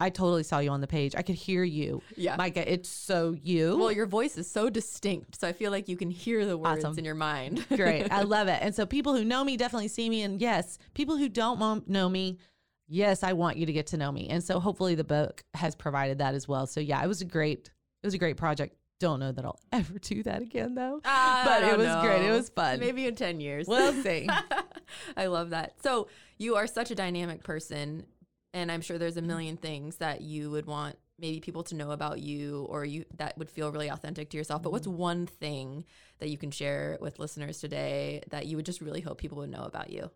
i 0.00 0.10
totally 0.10 0.42
saw 0.42 0.58
you 0.58 0.70
on 0.70 0.80
the 0.80 0.86
page 0.86 1.14
i 1.16 1.22
could 1.22 1.34
hear 1.34 1.62
you 1.64 2.02
Yeah. 2.16 2.36
micah 2.36 2.70
it's 2.70 2.88
so 2.88 3.34
you 3.42 3.76
Well, 3.78 3.92
your 3.92 4.06
voice 4.06 4.36
is 4.36 4.50
so 4.50 4.68
distinct, 4.70 5.40
so 5.40 5.46
I 5.48 5.52
feel 5.52 5.70
like 5.70 5.88
you 5.88 5.96
can 5.96 6.10
hear 6.10 6.44
the 6.46 6.56
words 6.58 6.84
Awesome. 6.84 6.98
in 6.98 7.04
your 7.04 7.14
mind. 7.14 7.64
Great. 7.76 8.10
I 8.10 8.22
love 8.22 8.48
it. 8.48 8.58
And 8.62 8.74
so 8.74 8.86
people 8.86 9.14
who 9.14 9.24
know 9.24 9.44
me 9.44 9.56
definitely 9.56 9.88
see 9.88 10.08
me. 10.08 10.22
And 10.22 10.40
yes, 10.40 10.78
people 10.94 11.16
who 11.16 11.28
don't 11.28 11.86
know 11.88 12.08
me, 12.08 12.38
yes, 12.88 13.22
I 13.22 13.32
want 13.34 13.56
you 13.56 13.66
to 13.66 13.72
get 13.72 13.86
to 13.88 13.96
know 13.96 14.10
me. 14.12 14.28
And 14.28 14.42
so 14.42 14.58
hopefully 14.60 14.94
the 14.94 15.04
book 15.04 15.42
has 15.54 15.74
provided 15.74 16.18
that 16.18 16.34
as 16.34 16.46
well. 16.48 16.66
So 16.66 16.80
yeah, 16.80 17.02
it 17.02 17.06
was 17.08 17.20
a 17.20 17.24
great, 17.24 17.70
it 18.02 18.06
was 18.06 18.14
a 18.14 18.18
great 18.18 18.36
project. 18.36 18.74
Don't 19.00 19.20
know 19.20 19.32
that 19.32 19.44
I'll 19.44 19.58
ever 19.72 19.98
do 19.98 20.22
that 20.22 20.40
again 20.42 20.74
though. 20.74 21.00
I 21.04 21.42
but 21.44 21.62
it 21.64 21.76
was 21.76 21.94
great. 22.04 22.22
It 22.26 22.30
was 22.32 22.48
fun. 22.48 22.80
Maybe 22.80 23.06
in 23.06 23.14
10 23.16 23.40
years. 23.40 23.66
We'll 23.66 23.92
see. 24.02 24.28
I 25.16 25.26
love 25.26 25.50
that. 25.50 25.74
So 25.82 26.08
you 26.38 26.56
are 26.56 26.66
such 26.66 26.90
a 26.90 26.94
dynamic 26.94 27.42
person, 27.42 28.04
and 28.54 28.72
I'm 28.72 28.80
sure 28.80 28.96
there's 28.96 29.18
a 29.18 29.22
million 29.22 29.58
things 29.58 29.96
that 29.96 30.22
you 30.22 30.50
would 30.50 30.64
want 30.64 30.96
maybe 31.18 31.38
people 31.40 31.62
to 31.64 31.74
know 31.76 31.90
about 31.90 32.20
you 32.20 32.66
or 32.70 32.84
you 32.84 33.04
that 33.18 33.36
would 33.38 33.50
feel 33.50 33.70
really 33.70 33.88
authentic 33.88 34.30
to 34.30 34.36
yourself. 34.36 34.62
But 34.62 34.72
what's 34.72 34.86
Mm-hmm. 34.86 34.96
one 34.96 35.26
thing 35.26 35.84
that 36.20 36.28
you 36.28 36.38
can 36.38 36.50
share 36.50 36.96
with 37.00 37.18
listeners 37.18 37.60
today 37.60 38.22
that 38.30 38.46
you 38.46 38.56
would 38.56 38.66
just 38.66 38.80
really 38.80 39.00
hope 39.00 39.18
people 39.18 39.38
would 39.38 39.50
know 39.50 39.64
about 39.64 39.90
you? 39.90 40.10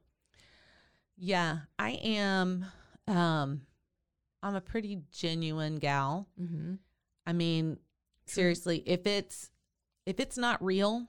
yeah, 1.20 1.58
I 1.78 1.90
am, 2.02 2.64
um, 3.08 3.62
I'm 4.42 4.54
a 4.54 4.60
pretty 4.60 5.00
genuine 5.12 5.76
gal. 5.76 6.28
Mm-hmm. 6.40 6.74
I 7.26 7.32
mean, 7.32 7.78
seriously, 8.26 8.82
if 8.86 9.04
it's, 9.06 9.50
if 10.06 10.20
it's 10.20 10.38
not 10.38 10.64
real, 10.64 11.08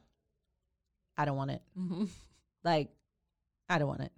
I 1.15 1.25
don't 1.25 1.37
want 1.37 1.51
it. 1.51 1.61
Mm-hmm. 1.77 2.05
Like, 2.63 2.89
I 3.69 3.77
don't 3.77 3.87
want 3.87 4.01
it. 4.01 4.11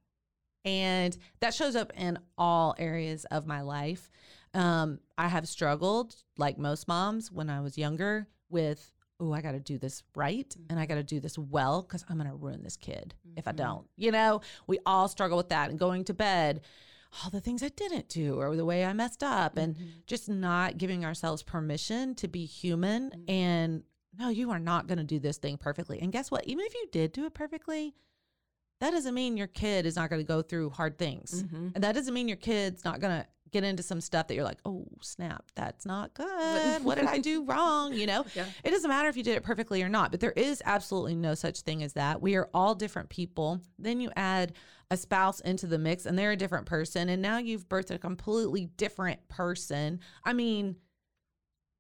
And 0.64 1.18
that 1.40 1.54
shows 1.54 1.76
up 1.76 1.92
in 1.98 2.20
all 2.38 2.76
areas 2.78 3.26
of 3.26 3.48
my 3.48 3.62
life. 3.62 4.10
Um, 4.54 5.00
I 5.18 5.28
have 5.28 5.48
struggled, 5.48 6.16
like 6.38 6.58
most 6.58 6.88
moms, 6.88 7.32
when 7.32 7.50
I 7.50 7.62
was 7.62 7.78
younger, 7.78 8.28
with, 8.50 8.92
oh, 9.20 9.34
I 9.34 9.42
got 9.42 9.54
to 9.54 9.60
do 9.60 9.78
this 9.78 10.04
right 10.16 10.50
mm-hmm. 10.50 10.66
and 10.70 10.80
I 10.80 10.86
got 10.86 10.96
to 10.96 11.04
do 11.04 11.20
this 11.20 11.38
well 11.38 11.82
because 11.82 12.04
I'm 12.10 12.18
going 12.18 12.30
to 12.30 12.36
ruin 12.36 12.64
this 12.64 12.78
kid 12.78 13.16
if 13.38 13.48
I 13.48 13.52
mm-hmm. 13.52 13.58
don't. 13.58 13.88
You 13.96 14.12
know, 14.12 14.42
we 14.68 14.80
all 14.86 15.08
struggle 15.08 15.38
with 15.38 15.50
that 15.50 15.70
and 15.70 15.80
going 15.80 16.04
to 16.06 16.14
bed, 16.14 16.62
all 17.24 17.30
the 17.30 17.42
things 17.42 17.64
I 17.64 17.70
didn't 17.70 18.10
do 18.10 18.36
or 18.36 18.56
the 18.56 18.66
way 18.66 18.86
I 18.86 18.94
messed 18.94 19.24
up 19.24 19.58
and 19.58 19.76
mm-hmm. 19.76 19.88
just 20.06 20.30
not 20.30 20.78
giving 20.78 21.06
ourselves 21.06 21.44
permission 21.44 22.16
to 22.16 22.28
be 22.28 22.46
human 22.46 23.24
and 23.28 23.84
no, 24.20 24.28
you 24.28 24.52
are 24.52 24.60
not 24.60 24.88
going 24.88 24.98
to 24.98 25.06
do 25.06 25.20
this 25.20 25.38
thing 25.38 25.58
perfectly. 25.58 26.00
And 26.02 26.12
guess 26.12 26.30
what? 26.30 26.46
Even 26.46 26.66
if 26.66 26.74
you 26.74 26.88
did 26.92 27.14
do 27.14 27.26
it 27.26 27.34
perfectly, 27.34 27.96
that 28.82 28.92
doesn't 28.92 29.14
mean 29.14 29.38
your 29.38 29.48
kid 29.48 29.86
is 29.86 29.96
not 29.96 30.10
going 30.10 30.22
to 30.22 30.28
go 30.28 30.42
through 30.42 30.72
hard 30.72 30.98
things. 30.98 31.44
Mm-hmm. 31.44 31.70
And 31.76 31.84
that 31.84 31.94
doesn't 31.96 32.14
mean 32.14 32.28
your 32.28 32.36
kid's 32.38 32.84
not 32.84 33.00
going 33.00 33.22
to 33.22 33.28
get 33.52 33.64
into 33.64 33.84
some 33.84 34.02
stuff 34.02 34.28
that 34.28 34.36
you're 34.36 34.44
like, 34.44 34.60
oh, 34.66 34.86
snap, 35.02 35.44
that's 35.56 35.86
not 35.86 36.14
good. 36.14 36.84
what 36.84 36.98
did 36.98 37.06
I 37.06 37.20
do 37.20 37.44
wrong? 37.46 37.94
You 37.94 38.08
know, 38.08 38.26
Yeah. 38.34 38.46
it 38.64 38.72
doesn't 38.72 38.90
matter 38.90 39.08
if 39.10 39.16
you 39.18 39.24
did 39.24 39.36
it 39.38 39.44
perfectly 39.44 39.84
or 39.84 39.90
not, 39.90 40.10
but 40.12 40.20
there 40.20 40.32
is 40.32 40.62
absolutely 40.66 41.16
no 41.16 41.36
such 41.36 41.62
thing 41.62 41.84
as 41.84 41.94
that. 41.94 42.22
We 42.22 42.36
are 42.36 42.50
all 42.54 42.76
different 42.76 43.10
people. 43.10 43.62
Then 43.78 44.00
you 44.00 44.10
add 44.16 44.54
a 44.90 44.98
spouse 44.98 45.42
into 45.42 45.68
the 45.68 45.78
mix 45.78 46.06
and 46.06 46.18
they're 46.18 46.32
a 46.32 46.36
different 46.38 46.66
person. 46.66 47.08
And 47.10 47.22
now 47.22 47.38
you've 47.38 47.68
birthed 47.70 47.92
a 47.92 47.98
completely 48.00 48.66
different 48.78 49.28
person. 49.28 50.00
I 50.24 50.34
mean, 50.34 50.78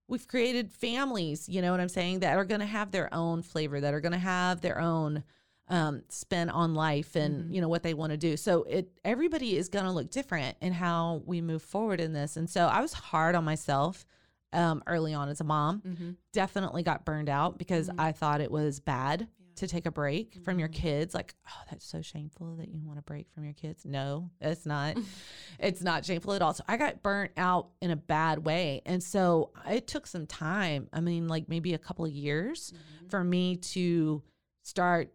we've 0.07 0.27
created 0.27 0.71
families, 0.73 1.47
you 1.49 1.61
know 1.61 1.71
what 1.71 1.79
I'm 1.79 1.89
saying, 1.89 2.19
that 2.19 2.37
are 2.37 2.45
going 2.45 2.59
to 2.61 2.65
have 2.67 2.91
their 2.91 3.11
own 3.13 3.41
flavor, 3.41 3.79
that 3.79 3.93
are 3.93 4.01
going 4.01 4.11
to 4.11 4.17
have 4.17 4.61
their 4.61 4.79
own 4.79 5.23
um, 5.71 6.03
spin 6.09 6.49
on 6.49 6.75
life 6.75 7.15
and 7.15 7.45
Mhm. 7.45 7.53
you 7.55 7.61
know 7.61 7.69
what 7.69 7.81
they 7.81 7.93
want 7.95 8.11
to 8.11 8.17
do. 8.17 8.35
So 8.37 8.63
it 8.63 8.91
everybody 9.05 9.55
is 9.57 9.69
going 9.69 9.85
to 9.85 9.91
look 9.91 10.11
different 10.11 10.57
in 10.61 10.73
how 10.73 11.23
we 11.25 11.41
move 11.41 11.63
forward 11.63 11.99
in 12.01 12.11
this. 12.13 12.35
And 12.37 12.47
so 12.49 12.67
I 12.67 12.81
was 12.81 12.93
hard 12.93 13.33
on 13.35 13.43
myself 13.45 14.05
um, 14.53 14.83
early 14.85 15.13
on 15.13 15.29
as 15.29 15.39
a 15.39 15.45
mom. 15.45 15.79
Mm-hmm. 15.81 16.11
Definitely 16.33 16.83
got 16.83 17.05
burned 17.05 17.29
out 17.29 17.57
because 17.57 17.87
Mhm. 17.87 17.95
I 17.99 18.11
thought 18.11 18.41
it 18.41 18.51
was 18.51 18.81
bad 18.81 19.21
Yeah. 19.21 19.45
to 19.55 19.67
take 19.67 19.85
a 19.85 19.91
break 19.91 20.43
from 20.43 20.59
your 20.59 20.67
Mhm. 20.67 20.73
kids. 20.73 21.13
Like, 21.13 21.35
oh, 21.47 21.61
that's 21.69 21.85
so 21.85 22.01
shameful 22.01 22.57
that 22.57 22.67
you 22.67 22.81
want 22.85 22.97
to 22.97 23.03
break 23.03 23.29
from 23.31 23.45
your 23.45 23.53
kids. 23.53 23.85
No, 23.85 24.29
it's 24.41 24.65
not. 24.65 24.97
it's 25.59 25.81
not 25.81 26.03
shameful 26.03 26.33
at 26.33 26.41
all. 26.41 26.53
So 26.53 26.65
I 26.67 26.75
got 26.75 27.01
burnt 27.01 27.31
out 27.37 27.69
in 27.79 27.91
a 27.91 27.95
bad 27.95 28.43
way. 28.45 28.81
And 28.85 29.01
so 29.01 29.51
it 29.69 29.87
took 29.87 30.05
some 30.05 30.27
time. 30.27 30.89
I 30.91 30.99
mean, 30.99 31.29
like 31.29 31.47
maybe 31.47 31.73
a 31.73 31.77
couple 31.79 32.03
of 32.03 32.11
years 32.11 32.73
Mm-hmm. 32.73 33.07
for 33.07 33.23
me 33.23 33.55
to 33.55 34.21
start 34.63 35.13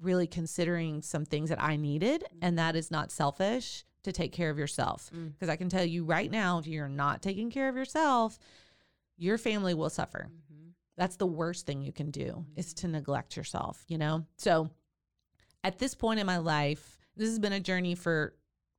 really 0.00 0.26
considering 0.26 1.02
some 1.02 1.24
things 1.24 1.50
that 1.50 1.62
I 1.62 1.76
needed. 1.76 2.24
And 2.42 2.58
that 2.58 2.76
is 2.76 2.90
not 2.90 3.10
selfish 3.10 3.84
to 4.02 4.12
take 4.12 4.32
care 4.32 4.50
of 4.50 4.58
yourself. 4.58 5.10
Mm. 5.14 5.32
Because 5.32 5.48
I 5.48 5.56
can 5.56 5.68
tell 5.68 5.84
you 5.84 6.04
right 6.04 6.30
now, 6.30 6.58
if 6.58 6.66
you're 6.66 6.88
not 6.88 7.22
taking 7.22 7.50
care 7.50 7.68
of 7.68 7.76
yourself, 7.76 8.38
your 9.16 9.38
family 9.38 9.74
will 9.74 9.90
suffer. 9.90 10.28
Mm-hmm. 10.28 10.70
That's 10.96 11.16
the 11.16 11.26
worst 11.26 11.66
thing 11.66 11.82
you 11.82 11.92
can 11.92 12.10
do 12.10 12.44
is 12.56 12.74
to 12.74 12.88
neglect 12.88 13.36
yourself, 13.36 13.84
you 13.88 13.98
know? 13.98 14.26
So 14.36 14.70
at 15.62 15.78
this 15.78 15.94
point 15.94 16.20
in 16.20 16.26
my 16.26 16.38
life, 16.38 16.98
this 17.16 17.28
has 17.28 17.38
been 17.38 17.52
a 17.52 17.60
journey 17.60 17.94
for 17.94 18.34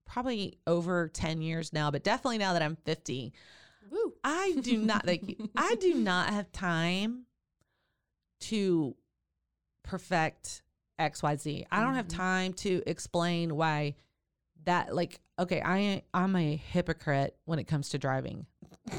probably 0.05 0.57
over 0.65 1.07
10 1.09 1.41
years 1.41 1.71
now, 1.71 1.91
but 1.91 2.03
definitely 2.03 2.39
now 2.39 2.53
that 2.53 2.61
I'm 2.61 2.75
50, 2.75 3.33
Woo. 3.91 4.13
I 4.23 4.55
do 4.61 4.77
not 4.77 5.05
like 5.05 5.37
I 5.55 5.75
do 5.75 5.95
not 5.95 6.29
have 6.29 6.51
time 6.51 7.25
to 8.41 8.95
perfect 9.83 10.61
XYZ. 11.01 11.65
I 11.71 11.81
don't 11.81 11.95
have 11.95 12.07
Mhm. 12.07 12.15
time 12.15 12.53
to 12.53 12.81
explain 12.85 13.55
why 13.55 13.95
that 14.65 14.93
like 14.95 15.19
okay, 15.39 15.61
I 15.63 16.03
I'm 16.13 16.35
a 16.35 16.55
hypocrite 16.55 17.35
when 17.45 17.57
it 17.59 17.63
comes 17.65 17.89
to 17.89 17.97
driving. 17.97 18.45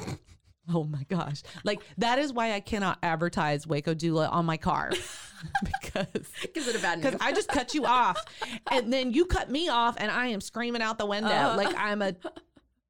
oh 0.72 0.84
my 0.84 1.04
gosh. 1.08 1.42
Like 1.64 1.80
that 1.98 2.18
is 2.18 2.32
why 2.32 2.52
I 2.52 2.60
cannot 2.60 2.98
advertise 3.02 3.66
Waco 3.66 3.94
Doula 3.94 4.30
on 4.32 4.44
my 4.46 4.56
car. 4.56 4.90
because 5.82 6.06
Gives 6.54 6.68
it 6.68 6.76
a 6.76 6.78
bad 6.78 7.00
because. 7.02 7.20
I 7.20 7.32
just 7.32 7.48
cut 7.48 7.74
you 7.74 7.84
off, 7.84 8.24
and 8.70 8.92
then 8.92 9.12
you 9.12 9.24
cut 9.26 9.50
me 9.50 9.68
off, 9.68 9.96
and 9.98 10.10
I 10.10 10.28
am 10.28 10.40
screaming 10.40 10.82
out 10.82 10.98
the 10.98 11.06
window 11.06 11.30
Uh. 11.30 11.54
like 11.56 11.74
I'm 11.76 12.00
a, 12.02 12.14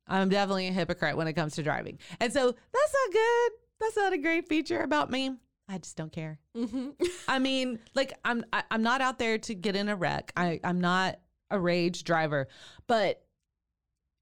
I'm 0.07 0.29
definitely 0.29 0.69
a 0.69 0.73
hypocrite 0.73 1.17
when 1.17 1.29
it 1.29 1.33
comes 1.33 1.55
to 1.55 1.63
driving, 1.63 1.99
and 2.21 2.31
so 2.33 2.47
that's 2.47 2.95
not 3.07 3.13
good. 3.13 3.53
That's 3.81 3.97
not 3.97 4.13
a 4.13 4.19
great 4.19 4.49
feature 4.49 4.81
about 4.83 5.11
me. 5.11 5.35
I 5.73 5.79
just 5.79 5.97
don't 5.97 6.13
care. 6.13 6.39
hmm 6.55 6.91
I 7.29 7.39
mean, 7.39 7.79
like 7.95 8.13
I'm, 8.25 8.45
I, 8.53 8.63
I'm 8.71 8.83
not 8.83 9.01
out 9.01 9.19
there 9.19 9.39
to 9.39 9.55
get 9.55 9.75
in 9.77 9.89
a 9.89 9.97
wreck. 9.97 10.33
I, 10.37 10.61
I'm 10.63 10.81
not 10.81 11.19
a 11.51 11.59
rage 11.59 12.05
driver, 12.05 12.49
but 12.87 13.23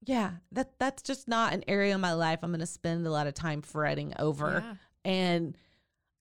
yeah, 0.05 0.31
that 0.53 0.79
that's 0.79 1.01
just 1.03 1.27
not 1.27 1.53
an 1.53 1.63
area 1.67 1.93
of 1.93 2.01
my 2.01 2.13
life 2.13 2.39
I'm 2.41 2.51
going 2.51 2.59
to 2.61 2.65
spend 2.65 3.05
a 3.05 3.11
lot 3.11 3.27
of 3.27 3.33
time 3.33 3.61
fretting 3.61 4.13
over. 4.17 4.63
Yeah. 4.65 4.75
And 5.11 5.57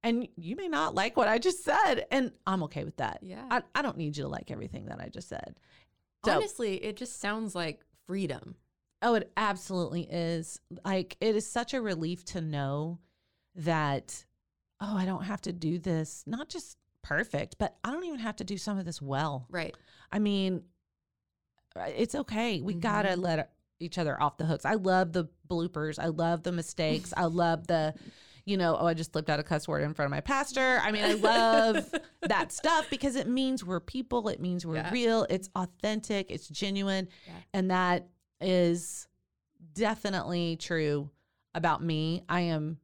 and 0.03 0.27
you 0.37 0.57
may 0.57 0.69
not 0.69 0.95
like 0.95 1.17
what 1.17 1.29
I 1.29 1.39
just 1.39 1.63
said, 1.65 2.07
and 2.11 2.33
I'm 2.47 2.63
okay 2.65 2.85
with 2.85 2.97
that. 2.97 3.19
Yeah. 3.23 3.45
I, 3.51 3.63
I 3.75 3.83
don't 3.83 3.97
need 3.99 4.17
you 4.17 4.25
to 4.25 4.29
like 4.29 4.51
everything 4.51 4.87
that 4.87 4.99
I 5.01 5.09
just 5.09 5.29
said. 5.29 5.59
So, 6.25 6.33
Honestly, 6.33 6.83
it 6.83 6.97
just 6.97 7.21
sounds 7.21 7.55
like 7.55 7.81
freedom. 8.07 8.55
oh, 9.03 9.15
it 9.15 9.31
absolutely 9.37 10.03
is. 10.11 10.61
Like 10.85 11.17
it 11.21 11.37
is 11.37 11.47
such 11.51 11.73
a 11.75 11.81
relief 11.81 12.25
to 12.27 12.41
know 12.41 12.99
that 13.55 14.25
oh, 14.81 14.97
I 14.97 15.05
don't 15.05 15.25
have 15.25 15.41
to 15.43 15.53
do 15.53 15.79
this, 15.79 16.25
not 16.27 16.49
just 16.49 16.77
perfect, 17.03 17.57
but 17.59 17.77
I 17.85 17.91
don't 17.91 18.05
even 18.05 18.19
have 18.21 18.37
to 18.37 18.45
do 18.45 18.57
some 18.59 18.79
of 18.79 18.85
this 18.85 19.01
well. 19.01 19.47
Right. 19.51 19.75
I 20.13 20.19
mean, 20.19 20.63
uh, 21.77 21.85
it's 21.97 22.15
okay. 22.15 22.61
We 22.61 22.75
gotta 22.75 23.11
Mhm. 23.11 23.23
let 23.23 23.53
each 23.79 23.97
other 23.99 24.21
off 24.21 24.37
the 24.37 24.45
hooks. 24.47 24.65
I 24.65 24.75
love 24.75 25.13
the 25.13 25.29
bloopers. 25.49 25.99
I 25.99 26.07
love 26.07 26.43
the 26.43 26.53
mistakes. 26.53 27.15
I 27.17 27.25
love 27.25 27.67
the, 27.67 27.95
you 28.45 28.57
know, 28.57 28.77
oh, 28.79 28.87
I 28.87 28.95
just 28.95 29.13
slipped 29.13 29.31
out 29.31 29.39
a 29.41 29.43
cuss 29.43 29.67
word 29.69 29.83
in 29.83 29.95
front 29.95 30.07
of 30.07 30.11
my 30.11 30.21
pastor. 30.21 30.81
I 30.83 30.93
mean, 30.93 31.05
I 31.05 31.15
love 31.15 31.95
that 32.23 32.53
stuff 32.53 32.89
because 32.91 33.17
it 33.17 33.29
means 33.29 33.65
we're 33.65 33.81
people. 33.81 34.29
It 34.29 34.41
means 34.41 34.67
we're 34.67 34.77
Yeah. 34.77 34.91
real. 34.93 35.27
It's 35.31 35.49
authentic. 35.55 36.31
It's 36.31 36.49
genuine. 36.49 37.09
Yeah. 37.27 37.33
And 37.55 37.71
that 37.71 38.09
is 38.41 39.07
definitely 39.75 40.57
true 40.57 41.11
about 41.55 41.83
me. 41.83 42.23
I 42.29 42.41
am 42.43 42.79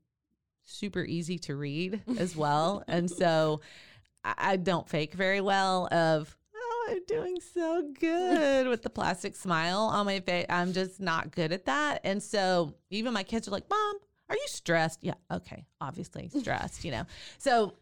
super 0.67 1.03
easy 1.05 1.39
to 1.41 1.57
read 1.57 2.03
as 2.19 2.37
well. 2.37 2.83
and 2.89 3.11
so 3.11 3.61
I, 4.25 4.57
don't 4.57 4.89
fake 4.89 5.15
very 5.15 5.41
well 5.41 5.87
of, 5.93 6.37
oh, 6.55 6.89
I'm 6.91 7.05
doing 7.07 7.39
so 7.55 7.89
good 7.99 8.67
with 8.67 8.83
the 8.83 8.91
plastic 8.91 9.37
smile 9.37 9.83
on 9.83 10.05
my 10.07 10.19
face. 10.21 10.47
I'm 10.49 10.73
just 10.73 11.01
not 11.01 11.31
good 11.31 11.53
at 11.53 11.67
that. 11.67 12.01
And 12.05 12.21
so 12.23 12.75
even 12.91 13.13
my 13.13 13.23
kids 13.23 13.47
are 13.47 13.53
like, 13.53 13.71
Mom, 13.71 13.97
are 14.29 14.35
you 14.35 14.47
stressed? 14.49 14.99
Yeah, 15.03 15.15
okay, 15.31 15.65
obviously 15.81 16.29
stressed, 16.29 16.85
you 16.85 16.91
know. 16.91 17.05
So, 17.39 17.75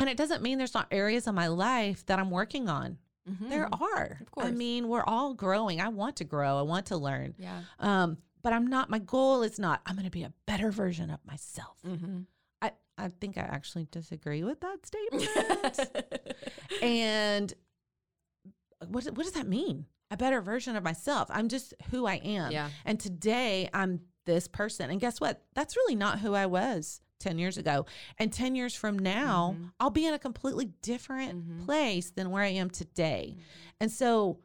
and 0.00 0.08
it 0.08 0.16
doesn't 0.16 0.42
mean 0.42 0.56
there's 0.56 0.72
not 0.74 0.86
areas 0.90 1.26
of 1.26 1.34
my 1.34 1.48
life 1.48 2.06
that 2.06 2.18
I'm 2.18 2.30
working 2.30 2.68
on. 2.70 2.96
Mhm. 3.30 3.50
There 3.50 3.68
are. 3.72 4.18
Of 4.20 4.30
course. 4.30 4.46
I 4.46 4.50
mean, 4.50 4.88
we're 4.88 5.04
all 5.04 5.34
growing. 5.34 5.80
I 5.80 5.88
want 5.88 6.16
to 6.16 6.24
grow. 6.24 6.58
I 6.58 6.62
want 6.62 6.86
to 6.86 6.96
learn. 6.96 7.34
Yeah. 7.38 7.60
Um, 7.78 8.16
but 8.42 8.52
I'm 8.52 8.66
not. 8.66 8.90
My 8.90 8.98
goal 8.98 9.42
is 9.42 9.58
not. 9.58 9.80
I'm 9.86 9.94
going 9.94 10.04
to 10.04 10.10
be 10.10 10.22
a 10.24 10.32
better 10.46 10.70
version 10.70 11.10
of 11.10 11.20
myself. 11.26 11.76
Mm-hmm. 11.86 12.20
I 12.60 12.72
I 12.98 13.08
think 13.08 13.38
I 13.38 13.42
actually 13.42 13.86
disagree 13.90 14.42
with 14.44 14.60
that 14.60 14.86
statement. 14.86 15.78
and 16.82 17.52
what 18.88 19.04
what 19.04 19.24
does 19.24 19.32
that 19.32 19.46
mean? 19.48 19.86
A 20.10 20.16
better 20.16 20.40
version 20.40 20.76
of 20.76 20.82
myself. 20.82 21.28
I'm 21.32 21.48
just 21.48 21.72
who 21.90 22.06
I 22.06 22.16
am. 22.16 22.52
yeah. 22.52 22.68
And 22.84 23.00
today 23.00 23.70
I'm 23.72 24.00
this 24.26 24.46
person. 24.48 24.90
And 24.90 25.00
guess 25.00 25.20
what? 25.20 25.42
That's 25.54 25.76
really 25.76 25.94
not 25.94 26.20
who 26.20 26.34
I 26.34 26.46
was 26.46 27.00
10 27.20 27.38
years 27.38 27.56
ago. 27.56 27.86
And 28.18 28.32
10 28.32 28.54
years 28.54 28.74
from 28.74 28.98
now, 28.98 29.56
Mhm. 29.58 29.72
I'll 29.80 29.90
be 29.90 30.06
in 30.06 30.12
a 30.14 30.18
completely 30.18 30.66
different 30.82 31.34
Mhm. 31.62 31.64
place 31.64 32.10
than 32.10 32.30
where 32.30 32.42
I 32.42 32.48
am 32.48 32.68
today. 32.70 33.36
And 33.80 33.90
so 33.90 34.38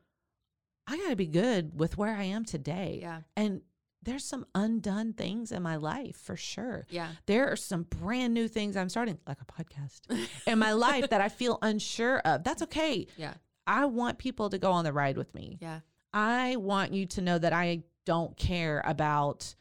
I 0.88 0.98
got 0.98 1.10
to 1.10 1.16
be 1.18 1.28
good 1.28 1.78
with 1.78 1.98
where 1.98 2.16
I 2.16 2.24
am 2.24 2.46
today. 2.46 3.00
Yeah. 3.02 3.22
And 3.36 3.62
there's 4.08 4.24
some 4.24 4.46
undone 4.56 5.12
things 5.14 5.52
in 5.52 5.62
my 5.62 5.76
life 5.76 6.16
for 6.16 6.36
sure. 6.38 6.88
Yeah. 6.90 7.10
There 7.26 7.52
are 7.52 7.56
some 7.58 7.84
brand 7.84 8.34
new 8.34 8.48
things 8.48 8.76
I'm 8.78 8.90
starting, 8.90 9.20
like 9.28 9.38
a 9.42 9.46
podcast, 9.46 10.00
in 10.48 10.58
my 10.60 10.72
life 10.72 11.10
that 11.10 11.20
I 11.22 11.28
feel 11.30 11.60
unsure 11.62 12.20
of. 12.20 12.44
That's 12.44 12.62
okay. 12.64 13.06
Yeah. 13.18 13.34
I 13.68 13.86
want 13.86 14.18
people 14.18 14.50
to 14.50 14.58
go 14.58 14.72
on 14.72 14.86
the 14.86 14.94
ride 14.94 15.18
with 15.18 15.36
me. 15.36 15.58
Yeah. 15.62 15.82
I 16.14 16.56
want 16.56 16.94
you 16.94 17.06
to 17.08 17.22
know 17.22 17.38
that 17.38 17.52
I 17.52 17.84
don't 18.06 18.36
care 18.38 18.82
about 18.86 19.54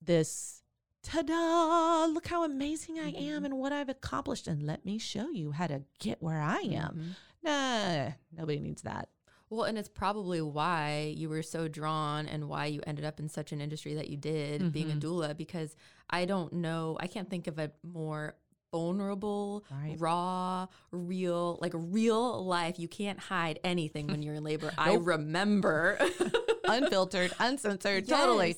this 0.00 0.62
ta-da, 1.04 2.06
look 2.06 2.26
how 2.26 2.44
amazing 2.44 2.98
I 2.98 3.10
am 3.10 3.42
Mhm. 3.42 3.44
and 3.46 3.58
what 3.58 3.72
I've 3.72 3.88
accomplished 3.88 4.46
and 4.48 4.62
let 4.62 4.84
me 4.84 4.98
show 4.98 5.30
you 5.30 5.52
how 5.52 5.66
to 5.68 5.82
get 5.98 6.22
where 6.22 6.40
I 6.40 6.58
am. 6.60 7.16
Mhm. 7.42 7.44
Nah, 7.44 8.12
nobody 8.36 8.60
needs 8.60 8.82
that. 8.82 9.08
Well, 9.52 9.64
and 9.64 9.76
it's 9.76 9.88
probably 9.90 10.40
why 10.40 11.12
you 11.14 11.28
were 11.28 11.42
so 11.42 11.68
drawn 11.68 12.26
and 12.26 12.48
why 12.48 12.66
you 12.66 12.80
ended 12.86 13.04
up 13.04 13.20
in 13.20 13.28
such 13.28 13.52
an 13.52 13.60
industry 13.60 13.92
that 13.96 14.08
you 14.08 14.16
did, 14.16 14.72
being 14.72 14.90
a 14.90 14.94
Mhm. 14.94 15.00
doula, 15.00 15.36
because 15.36 15.76
I 16.08 16.24
don't 16.24 16.54
know, 16.54 16.96
I 16.98 17.06
can't 17.06 17.28
think 17.28 17.46
of 17.46 17.58
a 17.58 17.70
more 17.82 18.34
vulnerable, 18.70 19.62
Right. 19.70 19.96
raw, 20.00 20.68
real, 20.90 21.58
like 21.60 21.72
real 21.74 22.42
life. 22.46 22.78
You 22.78 22.88
can't 22.88 23.18
hide 23.18 23.60
anything 23.62 24.06
when 24.06 24.22
you're 24.22 24.36
in 24.36 24.42
labor. 24.42 24.72
I 24.78 24.94
remember. 24.94 25.98
Unfiltered, 26.64 27.34
uncensored, 27.38 28.08
totally. 28.08 28.56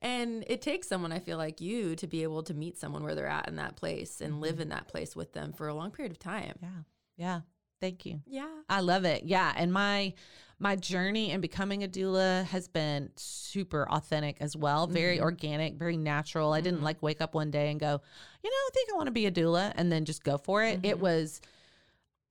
And 0.00 0.44
it 0.46 0.62
takes 0.62 0.86
someone, 0.86 1.10
I 1.10 1.18
feel 1.18 1.38
like 1.38 1.60
you, 1.60 1.96
to 1.96 2.06
be 2.06 2.22
able 2.22 2.44
to 2.44 2.54
meet 2.54 2.78
someone 2.78 3.02
where 3.02 3.16
they're 3.16 3.26
at 3.26 3.48
in 3.48 3.56
that 3.56 3.74
place 3.74 4.20
and 4.20 4.40
live 4.40 4.60
in 4.60 4.68
that 4.68 4.86
place 4.86 5.16
with 5.16 5.32
them 5.32 5.52
for 5.52 5.66
a 5.66 5.74
long 5.74 5.90
period 5.90 6.12
of 6.12 6.20
time. 6.20 6.56
Yeah. 6.62 6.68
Yeah. 7.16 7.40
Thank 7.80 8.06
you. 8.06 8.20
Yeah. 8.26 8.48
I 8.68 8.80
love 8.80 9.04
it. 9.04 9.24
Yeah, 9.24 9.52
and 9.56 9.72
my 9.72 10.14
my 10.58 10.74
journey 10.74 11.32
in 11.32 11.42
becoming 11.42 11.84
a 11.84 11.88
doula 11.88 12.44
has 12.46 12.66
been 12.66 13.10
super 13.16 13.86
authentic 13.90 14.38
as 14.40 14.56
well, 14.56 14.86
very 14.86 15.18
Mhm. 15.18 15.22
organic, 15.22 15.74
very 15.74 15.98
natural. 15.98 16.54
I 16.54 16.62
didn't 16.62 16.80
Mhm. 16.80 16.84
like 16.84 17.02
wake 17.02 17.20
up 17.20 17.34
one 17.34 17.50
day 17.50 17.70
and 17.70 17.78
go, 17.78 18.00
"You 18.42 18.50
know, 18.50 18.56
I 18.56 18.70
think 18.72 18.88
I 18.90 18.94
want 18.96 19.06
to 19.08 19.12
be 19.12 19.26
a 19.26 19.30
doula" 19.30 19.74
and 19.76 19.92
then 19.92 20.06
just 20.06 20.24
go 20.24 20.38
for 20.38 20.64
it. 20.64 20.80
It 20.82 20.96
Mhm. 20.96 21.00
was 21.00 21.42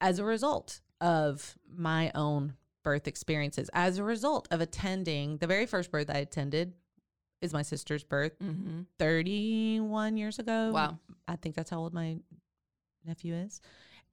as 0.02 0.18
a 0.18 0.26
result 0.26 0.82
of 1.00 1.56
my 1.70 2.12
own 2.16 2.58
birth 2.82 3.08
experiences 3.08 3.70
as 3.74 4.00
a 4.00 4.04
result 4.04 4.48
of 4.50 4.60
attending 4.60 5.38
the 5.38 5.46
very 5.48 5.68
first 5.68 5.92
birth 5.92 6.10
I 6.10 6.18
attended 6.18 6.74
is 7.42 7.54
my 7.54 7.62
sister's 7.62 8.04
birth 8.04 8.40
Mm-hmm. 8.40 8.84
31 8.98 10.18
years 10.18 10.40
ago. 10.40 10.72
Wow. 10.72 10.98
I 11.28 11.36
think 11.36 11.54
that's 11.56 11.70
how 11.70 11.78
old 11.80 11.94
my 11.94 12.18
nephew 13.04 13.36
is. 13.36 13.62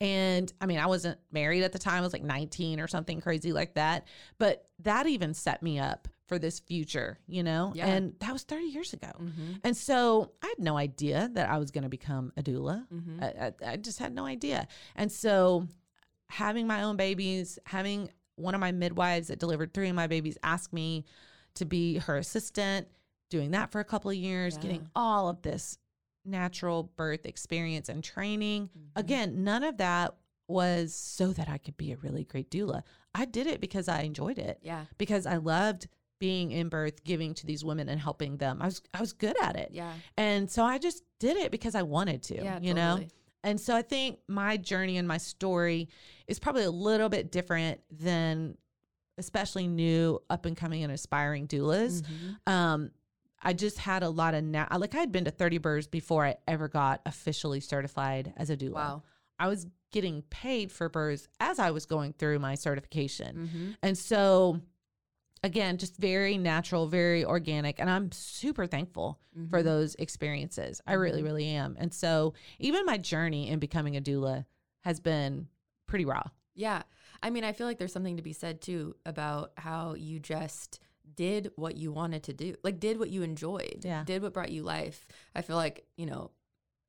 And 0.02 0.52
I 0.60 0.66
mean, 0.66 0.80
I 0.80 0.86
wasn't 0.86 1.16
married 1.30 1.62
at 1.62 1.72
the 1.72 1.78
time. 1.78 1.98
I 1.98 2.00
was 2.00 2.12
like 2.12 2.24
19 2.24 2.80
or 2.80 2.88
something 2.88 3.20
crazy 3.20 3.52
like 3.52 3.74
that. 3.74 4.08
But 4.38 4.66
that 4.80 5.06
even 5.06 5.32
set 5.32 5.62
me 5.62 5.78
up 5.78 6.08
for 6.26 6.40
this 6.40 6.58
future, 6.58 7.20
you 7.28 7.44
know? 7.44 7.72
Yeah. 7.76 7.86
And 7.86 8.14
that 8.18 8.32
was 8.32 8.42
30 8.42 8.64
years 8.64 8.92
ago. 8.94 9.12
Mm-hmm. 9.20 9.52
And 9.62 9.76
so 9.76 10.32
I 10.42 10.48
had 10.48 10.58
no 10.58 10.76
idea 10.76 11.30
that 11.34 11.48
I 11.48 11.58
was 11.58 11.70
going 11.70 11.84
to 11.84 11.88
become 11.88 12.32
a 12.36 12.42
doula. 12.42 12.84
Mm-hmm. 12.92 13.22
I, 13.22 13.26
I, 13.26 13.72
I 13.74 13.76
just 13.76 14.00
had 14.00 14.12
no 14.12 14.24
idea. 14.24 14.66
And 14.96 15.12
so 15.12 15.68
having 16.30 16.66
my 16.66 16.82
own 16.82 16.96
babies, 16.96 17.60
having 17.64 18.10
one 18.34 18.56
of 18.56 18.60
my 18.60 18.72
midwives 18.72 19.28
that 19.28 19.38
delivered 19.38 19.72
three 19.72 19.88
of 19.88 19.94
my 19.94 20.08
babies 20.08 20.36
ask 20.42 20.72
me 20.72 21.04
to 21.54 21.64
be 21.64 21.98
her 21.98 22.16
assistant, 22.16 22.88
doing 23.30 23.52
that 23.52 23.70
for 23.70 23.78
a 23.78 23.84
couple 23.84 24.10
of 24.10 24.16
years, 24.16 24.56
Yeah. 24.56 24.62
getting 24.62 24.88
all 24.96 25.28
of 25.28 25.42
this 25.42 25.78
natural 26.24 26.84
birth 26.96 27.26
experience 27.26 27.88
and 27.88 28.02
training. 28.04 28.68
Mm-hmm. 28.68 28.98
Again, 28.98 29.44
none 29.44 29.64
of 29.64 29.78
that 29.78 30.14
was 30.48 30.94
so 30.94 31.28
that 31.32 31.48
I 31.48 31.58
could 31.58 31.76
be 31.76 31.92
a 31.92 31.96
really 31.96 32.24
great 32.24 32.50
doula. 32.50 32.82
I 33.14 33.24
did 33.24 33.46
it 33.46 33.60
because 33.60 33.88
I 33.88 34.02
enjoyed 34.02 34.38
it 34.38 34.58
Yeah. 34.62 34.84
because 34.98 35.26
I 35.26 35.36
loved 35.36 35.88
being 36.18 36.52
in 36.52 36.68
birth, 36.68 37.02
giving 37.04 37.34
to 37.34 37.46
these 37.46 37.64
women 37.64 37.88
and 37.88 38.00
helping 38.00 38.36
them. 38.36 38.58
I 38.62 38.66
was 38.66 38.82
I 38.94 39.00
was 39.00 39.12
good 39.12 39.36
at 39.42 39.56
it. 39.56 39.70
Yeah. 39.72 39.92
And 40.16 40.50
so 40.50 40.62
I 40.64 40.78
just 40.78 41.02
did 41.18 41.36
it 41.36 41.50
because 41.50 41.74
I 41.74 41.82
wanted 41.82 42.22
to, 42.24 42.36
Yeah. 42.36 42.58
you 42.60 42.74
know? 42.74 43.00
And 43.44 43.60
so 43.60 43.74
I 43.74 43.82
think 43.82 44.18
my 44.28 44.56
journey 44.56 44.98
and 44.98 45.08
my 45.08 45.18
story 45.18 45.88
is 46.28 46.38
probably 46.38 46.62
a 46.64 46.70
little 46.70 47.08
bit 47.08 47.32
different 47.32 47.80
than 47.90 48.56
especially 49.18 49.66
new 49.66 50.20
up 50.30 50.46
and 50.46 50.56
coming 50.56 50.82
and 50.84 50.92
aspiring 50.92 51.48
doulas. 51.48 52.02
Mhm. 52.02 52.52
Um 52.52 52.90
I 53.42 53.52
just 53.52 53.78
had 53.78 54.02
a 54.02 54.08
lot 54.08 54.34
of 54.34 54.44
na- 54.44 54.68
like 54.76 54.94
I 54.94 54.98
had 54.98 55.12
been 55.12 55.24
to 55.24 55.30
30 55.30 55.58
births 55.58 55.86
before 55.86 56.24
I 56.24 56.36
ever 56.46 56.68
got 56.68 57.00
officially 57.06 57.60
certified 57.60 58.32
as 58.36 58.50
a 58.50 58.56
doula. 58.56 58.72
Wow. 58.74 59.02
I 59.38 59.48
was 59.48 59.66
getting 59.90 60.22
paid 60.30 60.70
for 60.70 60.88
births 60.88 61.26
as 61.40 61.58
I 61.58 61.70
was 61.72 61.84
going 61.86 62.12
through 62.14 62.38
my 62.38 62.54
certification. 62.54 63.36
Mm-hmm. 63.36 63.70
And 63.82 63.98
so 63.98 64.60
again, 65.44 65.76
just 65.76 65.96
very 65.96 66.38
natural, 66.38 66.86
very 66.86 67.24
organic. 67.24 67.80
And 67.80 67.90
I'm 67.90 68.12
super 68.12 68.66
thankful 68.66 69.18
Mm-hmm. 69.36 69.48
for 69.48 69.62
those 69.62 69.94
experiences. 69.94 70.82
I 70.86 70.92
really, 70.92 71.22
Mhm. 71.22 71.24
really 71.24 71.46
am. 71.46 71.74
And 71.78 71.92
so 71.94 72.34
even 72.58 72.84
my 72.84 72.98
journey 72.98 73.48
in 73.48 73.60
becoming 73.60 73.96
a 73.96 74.00
doula 74.02 74.44
has 74.82 75.00
been 75.00 75.48
pretty 75.86 76.04
raw. 76.04 76.24
Yeah. 76.54 76.82
I 77.22 77.30
mean, 77.30 77.42
I 77.42 77.52
feel 77.54 77.66
like 77.66 77.78
there's 77.78 77.94
something 77.94 78.18
to 78.18 78.22
be 78.22 78.34
said 78.34 78.60
too 78.60 78.94
about 79.06 79.52
how 79.56 79.94
you 79.94 80.20
just 80.20 80.80
did 81.16 81.50
what 81.56 81.76
you 81.76 81.92
wanted 81.92 82.22
to 82.24 82.32
do, 82.32 82.54
like 82.62 82.80
did 82.80 82.98
what 82.98 83.10
you 83.10 83.22
enjoyed, 83.22 83.82
Yeah. 83.84 84.04
did 84.04 84.22
what 84.22 84.32
brought 84.32 84.50
you 84.50 84.62
life. 84.62 85.06
I 85.34 85.42
feel 85.42 85.56
like, 85.56 85.86
you 85.96 86.06
know, 86.06 86.30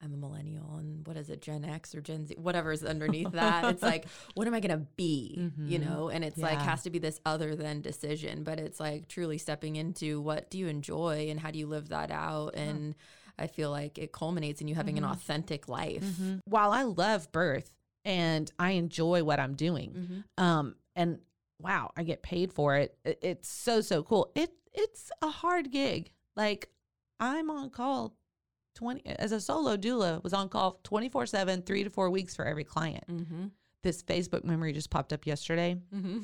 I'm 0.01 0.13
a 0.13 0.17
millennial 0.17 0.75
and 0.75 1.07
what 1.07 1.15
is 1.15 1.29
it, 1.29 1.41
Gen 1.41 1.63
X 1.63 1.95
or 1.95 2.01
Gen 2.01 2.25
Z, 2.25 2.35
whatever's 2.37 2.83
underneath 2.83 3.31
that. 3.31 3.63
It's 3.69 3.81
like, 3.83 4.05
what 4.33 4.47
am 4.47 4.53
I 4.53 4.59
going 4.59 4.77
to 4.77 4.85
be? 4.97 5.49
You 5.65 5.79
Mhm. 5.79 5.81
know, 5.81 6.09
and 6.09 6.25
it's 6.25 6.37
like, 6.37 6.59
has 6.61 6.83
to 6.83 6.89
be 6.89 6.99
this 6.99 7.21
other 7.25 7.55
than 7.55 7.79
decision, 7.81 8.43
but 8.43 8.59
it's 8.59 8.81
like 8.81 9.07
truly 9.07 9.37
stepping 9.37 9.77
into 9.77 10.19
what 10.19 10.49
do 10.49 10.57
you 10.57 10.67
enjoy 10.67 11.27
and 11.29 11.39
how 11.39 11.51
do 11.51 11.59
you 11.59 11.67
live 11.67 11.87
that 11.89 12.11
out? 12.11 12.55
And 12.55 12.95
I 13.39 13.47
feel 13.47 13.71
like 13.71 13.97
it 13.97 14.11
culminates 14.11 14.59
in 14.59 14.67
you 14.67 14.75
having 14.75 14.95
Mhm. 14.95 14.99
an 14.99 15.05
authentic 15.05 15.69
life. 15.69 16.03
While 16.45 16.71
I 16.71 16.83
love 16.83 17.31
birth 17.31 17.71
and 18.03 18.51
I 18.59 18.71
enjoy 18.71 19.23
what 19.23 19.39
I'm 19.39 19.55
doing, 19.55 20.23
Mhm. 20.37 20.43
um, 20.43 20.75
and 20.97 21.19
wow, 21.59 21.91
I 21.95 22.03
get 22.03 22.21
paid 22.23 22.51
for 22.53 22.75
it. 22.77 22.97
it- 23.05 23.19
It's 23.21 23.49
so 23.49 23.81
so 23.81 24.03
cool. 24.03 24.31
It 24.35 24.51
it's 24.73 25.11
a 25.21 25.29
hard 25.29 25.71
gig. 25.71 26.11
Like 26.35 26.69
I'm 27.19 27.49
on 27.49 27.69
call 27.69 28.15
twenty 28.75 29.01
as 29.05 29.31
a 29.31 29.39
solo 29.39 29.77
doula 29.77 30.23
was 30.23 30.33
on 30.33 30.49
call 30.49 30.79
twenty 30.83 31.09
four 31.09 31.25
seven, 31.25 31.61
three 31.61 31.83
to 31.83 31.89
four 31.89 32.09
weeks 32.09 32.35
for 32.35 32.45
every 32.45 32.63
client. 32.63 33.05
Mm-hmm. 33.07 33.45
This 33.83 34.01
Facebook 34.03 34.43
memory 34.43 34.73
just 34.73 34.89
popped 34.89 35.13
up 35.13 35.25
yesterday, 35.27 35.75
Mm-hmm. 35.93 36.19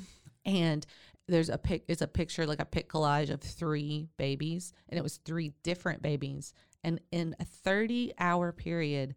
and 0.45 0.85
there's 1.27 1.49
a 1.49 1.57
pic. 1.57 1.83
It's 1.87 2.01
a 2.01 2.07
picture 2.07 2.47
like 2.47 2.61
a 2.61 2.65
pic 2.65 2.89
collage 2.89 3.29
of 3.29 3.41
three 3.41 4.07
babies, 4.17 4.73
and 4.89 4.97
it 4.97 5.03
was 5.03 5.17
three 5.17 5.53
different 5.63 6.01
babies. 6.01 6.53
And 6.83 6.99
in 7.11 7.35
a 7.39 7.45
thirty 7.45 8.13
hour 8.17 8.51
period, 8.51 9.15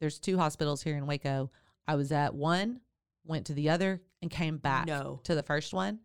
there's 0.00 0.18
two 0.20 0.38
hospitals 0.38 0.82
here 0.82 0.96
in 0.96 1.06
Waco. 1.06 1.50
I 1.88 1.96
was 1.96 2.12
at 2.12 2.34
one, 2.34 2.80
went 3.24 3.46
to 3.46 3.54
the 3.54 3.70
other, 3.70 4.00
and 4.22 4.30
came 4.30 4.58
back 4.58 4.86
No. 4.86 5.20
to 5.24 5.34
the 5.34 5.42
first 5.42 5.72
one. 5.72 6.00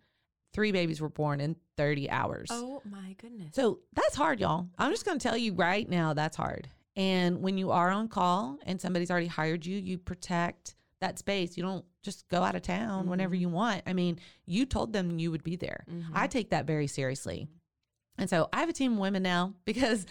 Three 0.53 0.71
babies 0.71 1.01
were 1.01 1.09
born 1.09 1.41
in 1.41 1.55
30 1.77 2.09
hours. 2.09 2.49
Oh 2.51 2.81
my 2.85 3.15
goodness. 3.19 3.55
So 3.55 3.79
that's 3.93 4.15
hard, 4.15 4.39
y'all. 4.39 4.67
I'm 4.77 4.91
just 4.91 5.05
going 5.05 5.17
to 5.17 5.23
tell 5.27 5.37
you 5.37 5.53
right 5.53 5.89
now 5.89 6.13
that's 6.13 6.37
hard. 6.37 6.69
And 6.95 7.41
when 7.41 7.57
you 7.57 7.71
are 7.71 7.89
on 7.89 8.07
call 8.07 8.59
and 8.65 8.79
somebody's 8.79 9.09
already 9.09 9.25
hired 9.27 9.65
you, 9.65 9.79
you 9.79 9.97
protect 9.97 10.75
that 11.01 11.17
space. 11.17 11.57
You 11.57 11.63
don't 11.63 11.83
just 12.03 12.27
go 12.27 12.43
out 12.43 12.53
of 12.55 12.61
town 12.61 13.09
whenever 13.09 13.35
Mhm. 13.35 13.39
you 13.39 13.49
want. 13.49 13.81
I 13.87 13.93
mean, 13.93 14.19
you 14.45 14.65
told 14.67 14.93
them 14.93 15.17
you 15.17 15.31
would 15.31 15.43
be 15.43 15.55
there. 15.55 15.85
Mhm. 15.89 16.05
I 16.13 16.27
take 16.27 16.51
that 16.51 16.67
very 16.67 16.85
seriously. 16.87 17.47
And 18.17 18.29
so 18.29 18.47
I 18.53 18.59
have 18.59 18.69
a 18.69 18.73
team 18.73 18.93
of 18.93 18.99
women 18.99 19.23
now 19.23 19.53
because 19.65 20.05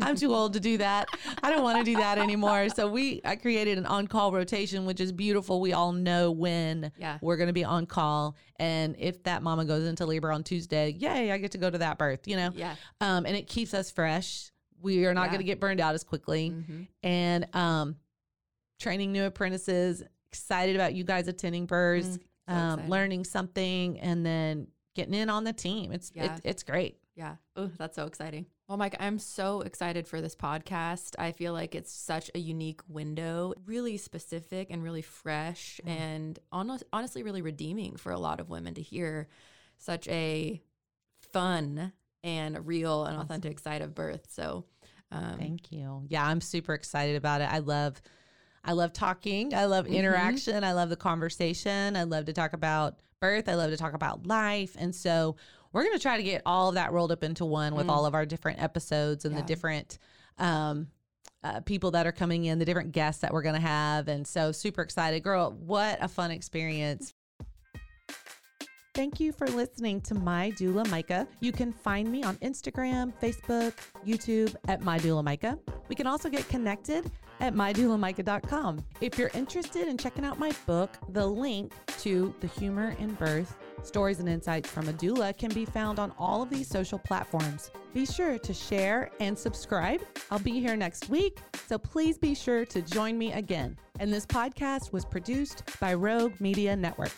I'm 0.00 0.14
too 0.16 0.32
old 0.32 0.52
to 0.52 0.60
do 0.60 0.78
that. 0.78 1.08
I 1.42 1.50
don't 1.50 1.64
want 1.64 1.78
to 1.78 1.84
do 1.84 1.96
that 1.96 2.16
anymore. 2.18 2.68
So 2.68 2.88
we 2.88 3.20
I 3.24 3.34
created 3.34 3.78
an 3.78 3.86
on-call 3.86 4.30
rotation, 4.32 4.86
which 4.86 5.00
is 5.00 5.10
beautiful. 5.10 5.60
We 5.60 5.72
all 5.72 5.90
know 5.92 6.30
when 6.30 6.92
Yeah. 6.98 7.18
we're 7.20 7.36
going 7.36 7.48
to 7.48 7.52
be 7.52 7.64
on 7.64 7.86
call, 7.86 8.36
and 8.60 8.94
if 8.98 9.22
that 9.24 9.42
mama 9.42 9.64
goes 9.64 9.84
into 9.86 10.06
labor 10.06 10.30
on 10.30 10.44
Tuesday, 10.44 10.90
yay, 10.92 11.32
I 11.32 11.38
get 11.38 11.50
to 11.52 11.58
go 11.58 11.68
to 11.68 11.78
that 11.78 11.98
birth. 11.98 12.28
You 12.28 12.36
know, 12.36 12.50
Yeah. 12.54 12.76
um, 13.00 13.26
and 13.26 13.36
it 13.36 13.48
keeps 13.48 13.74
us 13.74 13.90
fresh. 13.90 14.50
We 14.80 15.04
are 15.06 15.14
not 15.14 15.24
Yeah. 15.24 15.28
going 15.30 15.38
to 15.40 15.44
get 15.44 15.58
burned 15.58 15.80
out 15.80 15.94
as 15.96 16.04
quickly, 16.04 16.50
Mhm. 16.50 16.86
and 17.02 17.56
um, 17.56 17.96
training 18.78 19.12
new 19.12 19.24
apprentices. 19.24 20.02
Excited 20.28 20.76
about 20.76 20.94
you 20.94 21.04
guys 21.04 21.28
attending 21.28 21.66
births, 21.66 22.18
Mm, 22.18 22.20
so 22.48 22.54
um, 22.54 22.88
learning 22.88 23.24
something, 23.24 23.98
and 24.00 24.24
then 24.24 24.68
getting 24.94 25.14
in 25.14 25.28
on 25.28 25.44
the 25.44 25.52
team. 25.52 25.90
It's 25.92 26.10
Yeah. 26.14 26.36
it, 26.36 26.40
it's 26.44 26.62
great. 26.62 26.98
Yeah. 27.14 27.36
Oh, 27.56 27.70
that's 27.76 27.96
so 27.96 28.06
exciting. 28.06 28.46
Well, 28.68 28.78
Mike, 28.78 28.96
I'm 28.98 29.18
so 29.18 29.60
excited 29.60 30.08
for 30.08 30.20
this 30.22 30.34
podcast. 30.34 31.14
I 31.18 31.32
feel 31.32 31.52
like 31.52 31.74
it's 31.74 31.92
such 31.92 32.30
a 32.34 32.38
unique 32.38 32.80
window, 32.88 33.52
really 33.66 33.98
specific 33.98 34.68
and 34.70 34.82
really 34.82 35.02
fresh 35.02 35.78
and 35.84 36.38
honest, 36.50 36.84
honestly 36.92 37.22
really 37.22 37.42
redeeming 37.42 37.96
for 37.96 38.12
a 38.12 38.18
lot 38.18 38.40
of 38.40 38.48
women 38.48 38.72
to 38.74 38.82
hear 38.82 39.28
such 39.76 40.08
a 40.08 40.62
fun 41.32 41.92
and 42.24 42.66
real 42.66 43.04
and 43.04 43.18
authentic 43.18 43.58
side 43.58 43.82
of 43.82 43.94
birth. 43.94 44.26
So, 44.30 44.64
um, 45.10 45.36
Thank 45.38 45.70
you. 45.72 46.04
Yeah, 46.08 46.26
I'm 46.26 46.40
super 46.40 46.72
excited 46.72 47.16
about 47.16 47.40
it. 47.42 47.52
I 47.52 47.58
love 47.58 48.00
I 48.64 48.72
love 48.72 48.92
talking. 48.92 49.52
I 49.54 49.64
love 49.64 49.86
Mhm. 49.86 49.90
interaction. 49.96 50.62
I 50.62 50.72
love 50.72 50.88
the 50.88 50.96
conversation. 50.96 51.96
I 51.96 52.04
love 52.04 52.26
to 52.26 52.32
talk 52.32 52.52
about 52.52 53.00
birth. 53.18 53.48
I 53.48 53.54
love 53.54 53.70
to 53.72 53.76
talk 53.76 53.92
about 53.92 54.24
life. 54.24 54.76
And 54.78 54.94
so 54.94 55.34
we're 55.72 55.82
going 55.84 55.96
to 55.96 56.02
try 56.02 56.16
to 56.16 56.22
get 56.22 56.42
all 56.46 56.68
of 56.68 56.74
that 56.76 56.92
rolled 56.92 57.12
up 57.12 57.22
into 57.24 57.44
one 57.44 57.74
with 57.74 57.86
Mm. 57.86 57.90
all 57.90 58.06
of 58.06 58.14
our 58.14 58.26
different 58.26 58.62
episodes 58.62 59.24
and 59.24 59.34
Yeah. 59.34 59.40
the 59.40 59.46
different 59.46 59.98
um 60.38 60.88
uh, 61.44 61.58
people 61.60 61.90
that 61.90 62.06
are 62.06 62.12
coming 62.12 62.44
in, 62.44 62.60
the 62.60 62.64
different 62.64 62.92
guests 62.92 63.20
that 63.22 63.32
we're 63.32 63.42
going 63.42 63.56
to 63.56 63.60
have. 63.60 64.06
And 64.06 64.24
so 64.24 64.52
super 64.52 64.80
excited. 64.80 65.24
Girl, 65.24 65.50
what 65.50 65.98
a 66.00 66.06
fun 66.06 66.30
experience. 66.30 67.12
Thank 68.94 69.18
you 69.20 69.32
for 69.32 69.48
listening 69.48 70.02
to 70.02 70.14
My 70.14 70.50
Doula 70.52 70.88
Micah. 70.90 71.26
You 71.40 71.50
can 71.50 71.72
find 71.72 72.12
me 72.12 72.22
on 72.22 72.36
Instagram, 72.36 73.12
Facebook, 73.20 73.72
YouTube 74.06 74.54
at 74.68 74.82
My 74.82 74.98
Doula 74.98 75.24
Micah. 75.24 75.58
We 75.88 75.94
can 75.94 76.06
also 76.06 76.28
get 76.28 76.46
connected 76.48 77.10
at 77.40 77.54
mydoulamicah.com. 77.54 78.84
If 79.00 79.18
you're 79.18 79.30
interested 79.34 79.88
in 79.88 79.96
checking 79.98 80.24
out 80.24 80.38
my 80.38 80.52
book, 80.66 80.90
the 81.08 81.26
link 81.26 81.72
to 82.02 82.34
The 82.40 82.46
Humor 82.46 82.94
in 83.00 83.14
Birth 83.14 83.56
Stories 83.82 84.20
and 84.20 84.28
Insights 84.28 84.70
from 84.70 84.88
a 84.88 84.92
Doula 84.92 85.36
can 85.36 85.52
be 85.52 85.64
found 85.64 85.98
on 85.98 86.12
all 86.18 86.42
of 86.42 86.50
these 86.50 86.68
social 86.68 86.98
platforms. 86.98 87.70
Be 87.92 88.06
sure 88.06 88.38
to 88.38 88.54
share 88.54 89.10
and 89.20 89.38
subscribe. 89.38 90.00
I'll 90.30 90.38
be 90.38 90.60
here 90.60 90.76
next 90.76 91.08
week, 91.08 91.38
so 91.66 91.78
please 91.78 92.18
be 92.18 92.34
sure 92.34 92.64
to 92.66 92.82
join 92.82 93.18
me 93.18 93.32
again. 93.32 93.76
And 93.98 94.12
this 94.12 94.26
podcast 94.26 94.92
was 94.92 95.04
produced 95.04 95.64
by 95.80 95.94
Rogue 95.94 96.40
Media 96.40 96.76
Network. 96.76 97.12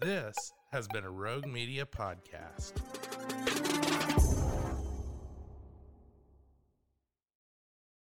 This 0.00 0.34
has 0.72 0.88
been 0.88 1.04
a 1.04 1.10
Rogue 1.10 1.46
Media 1.46 1.86
podcast. 1.86 2.72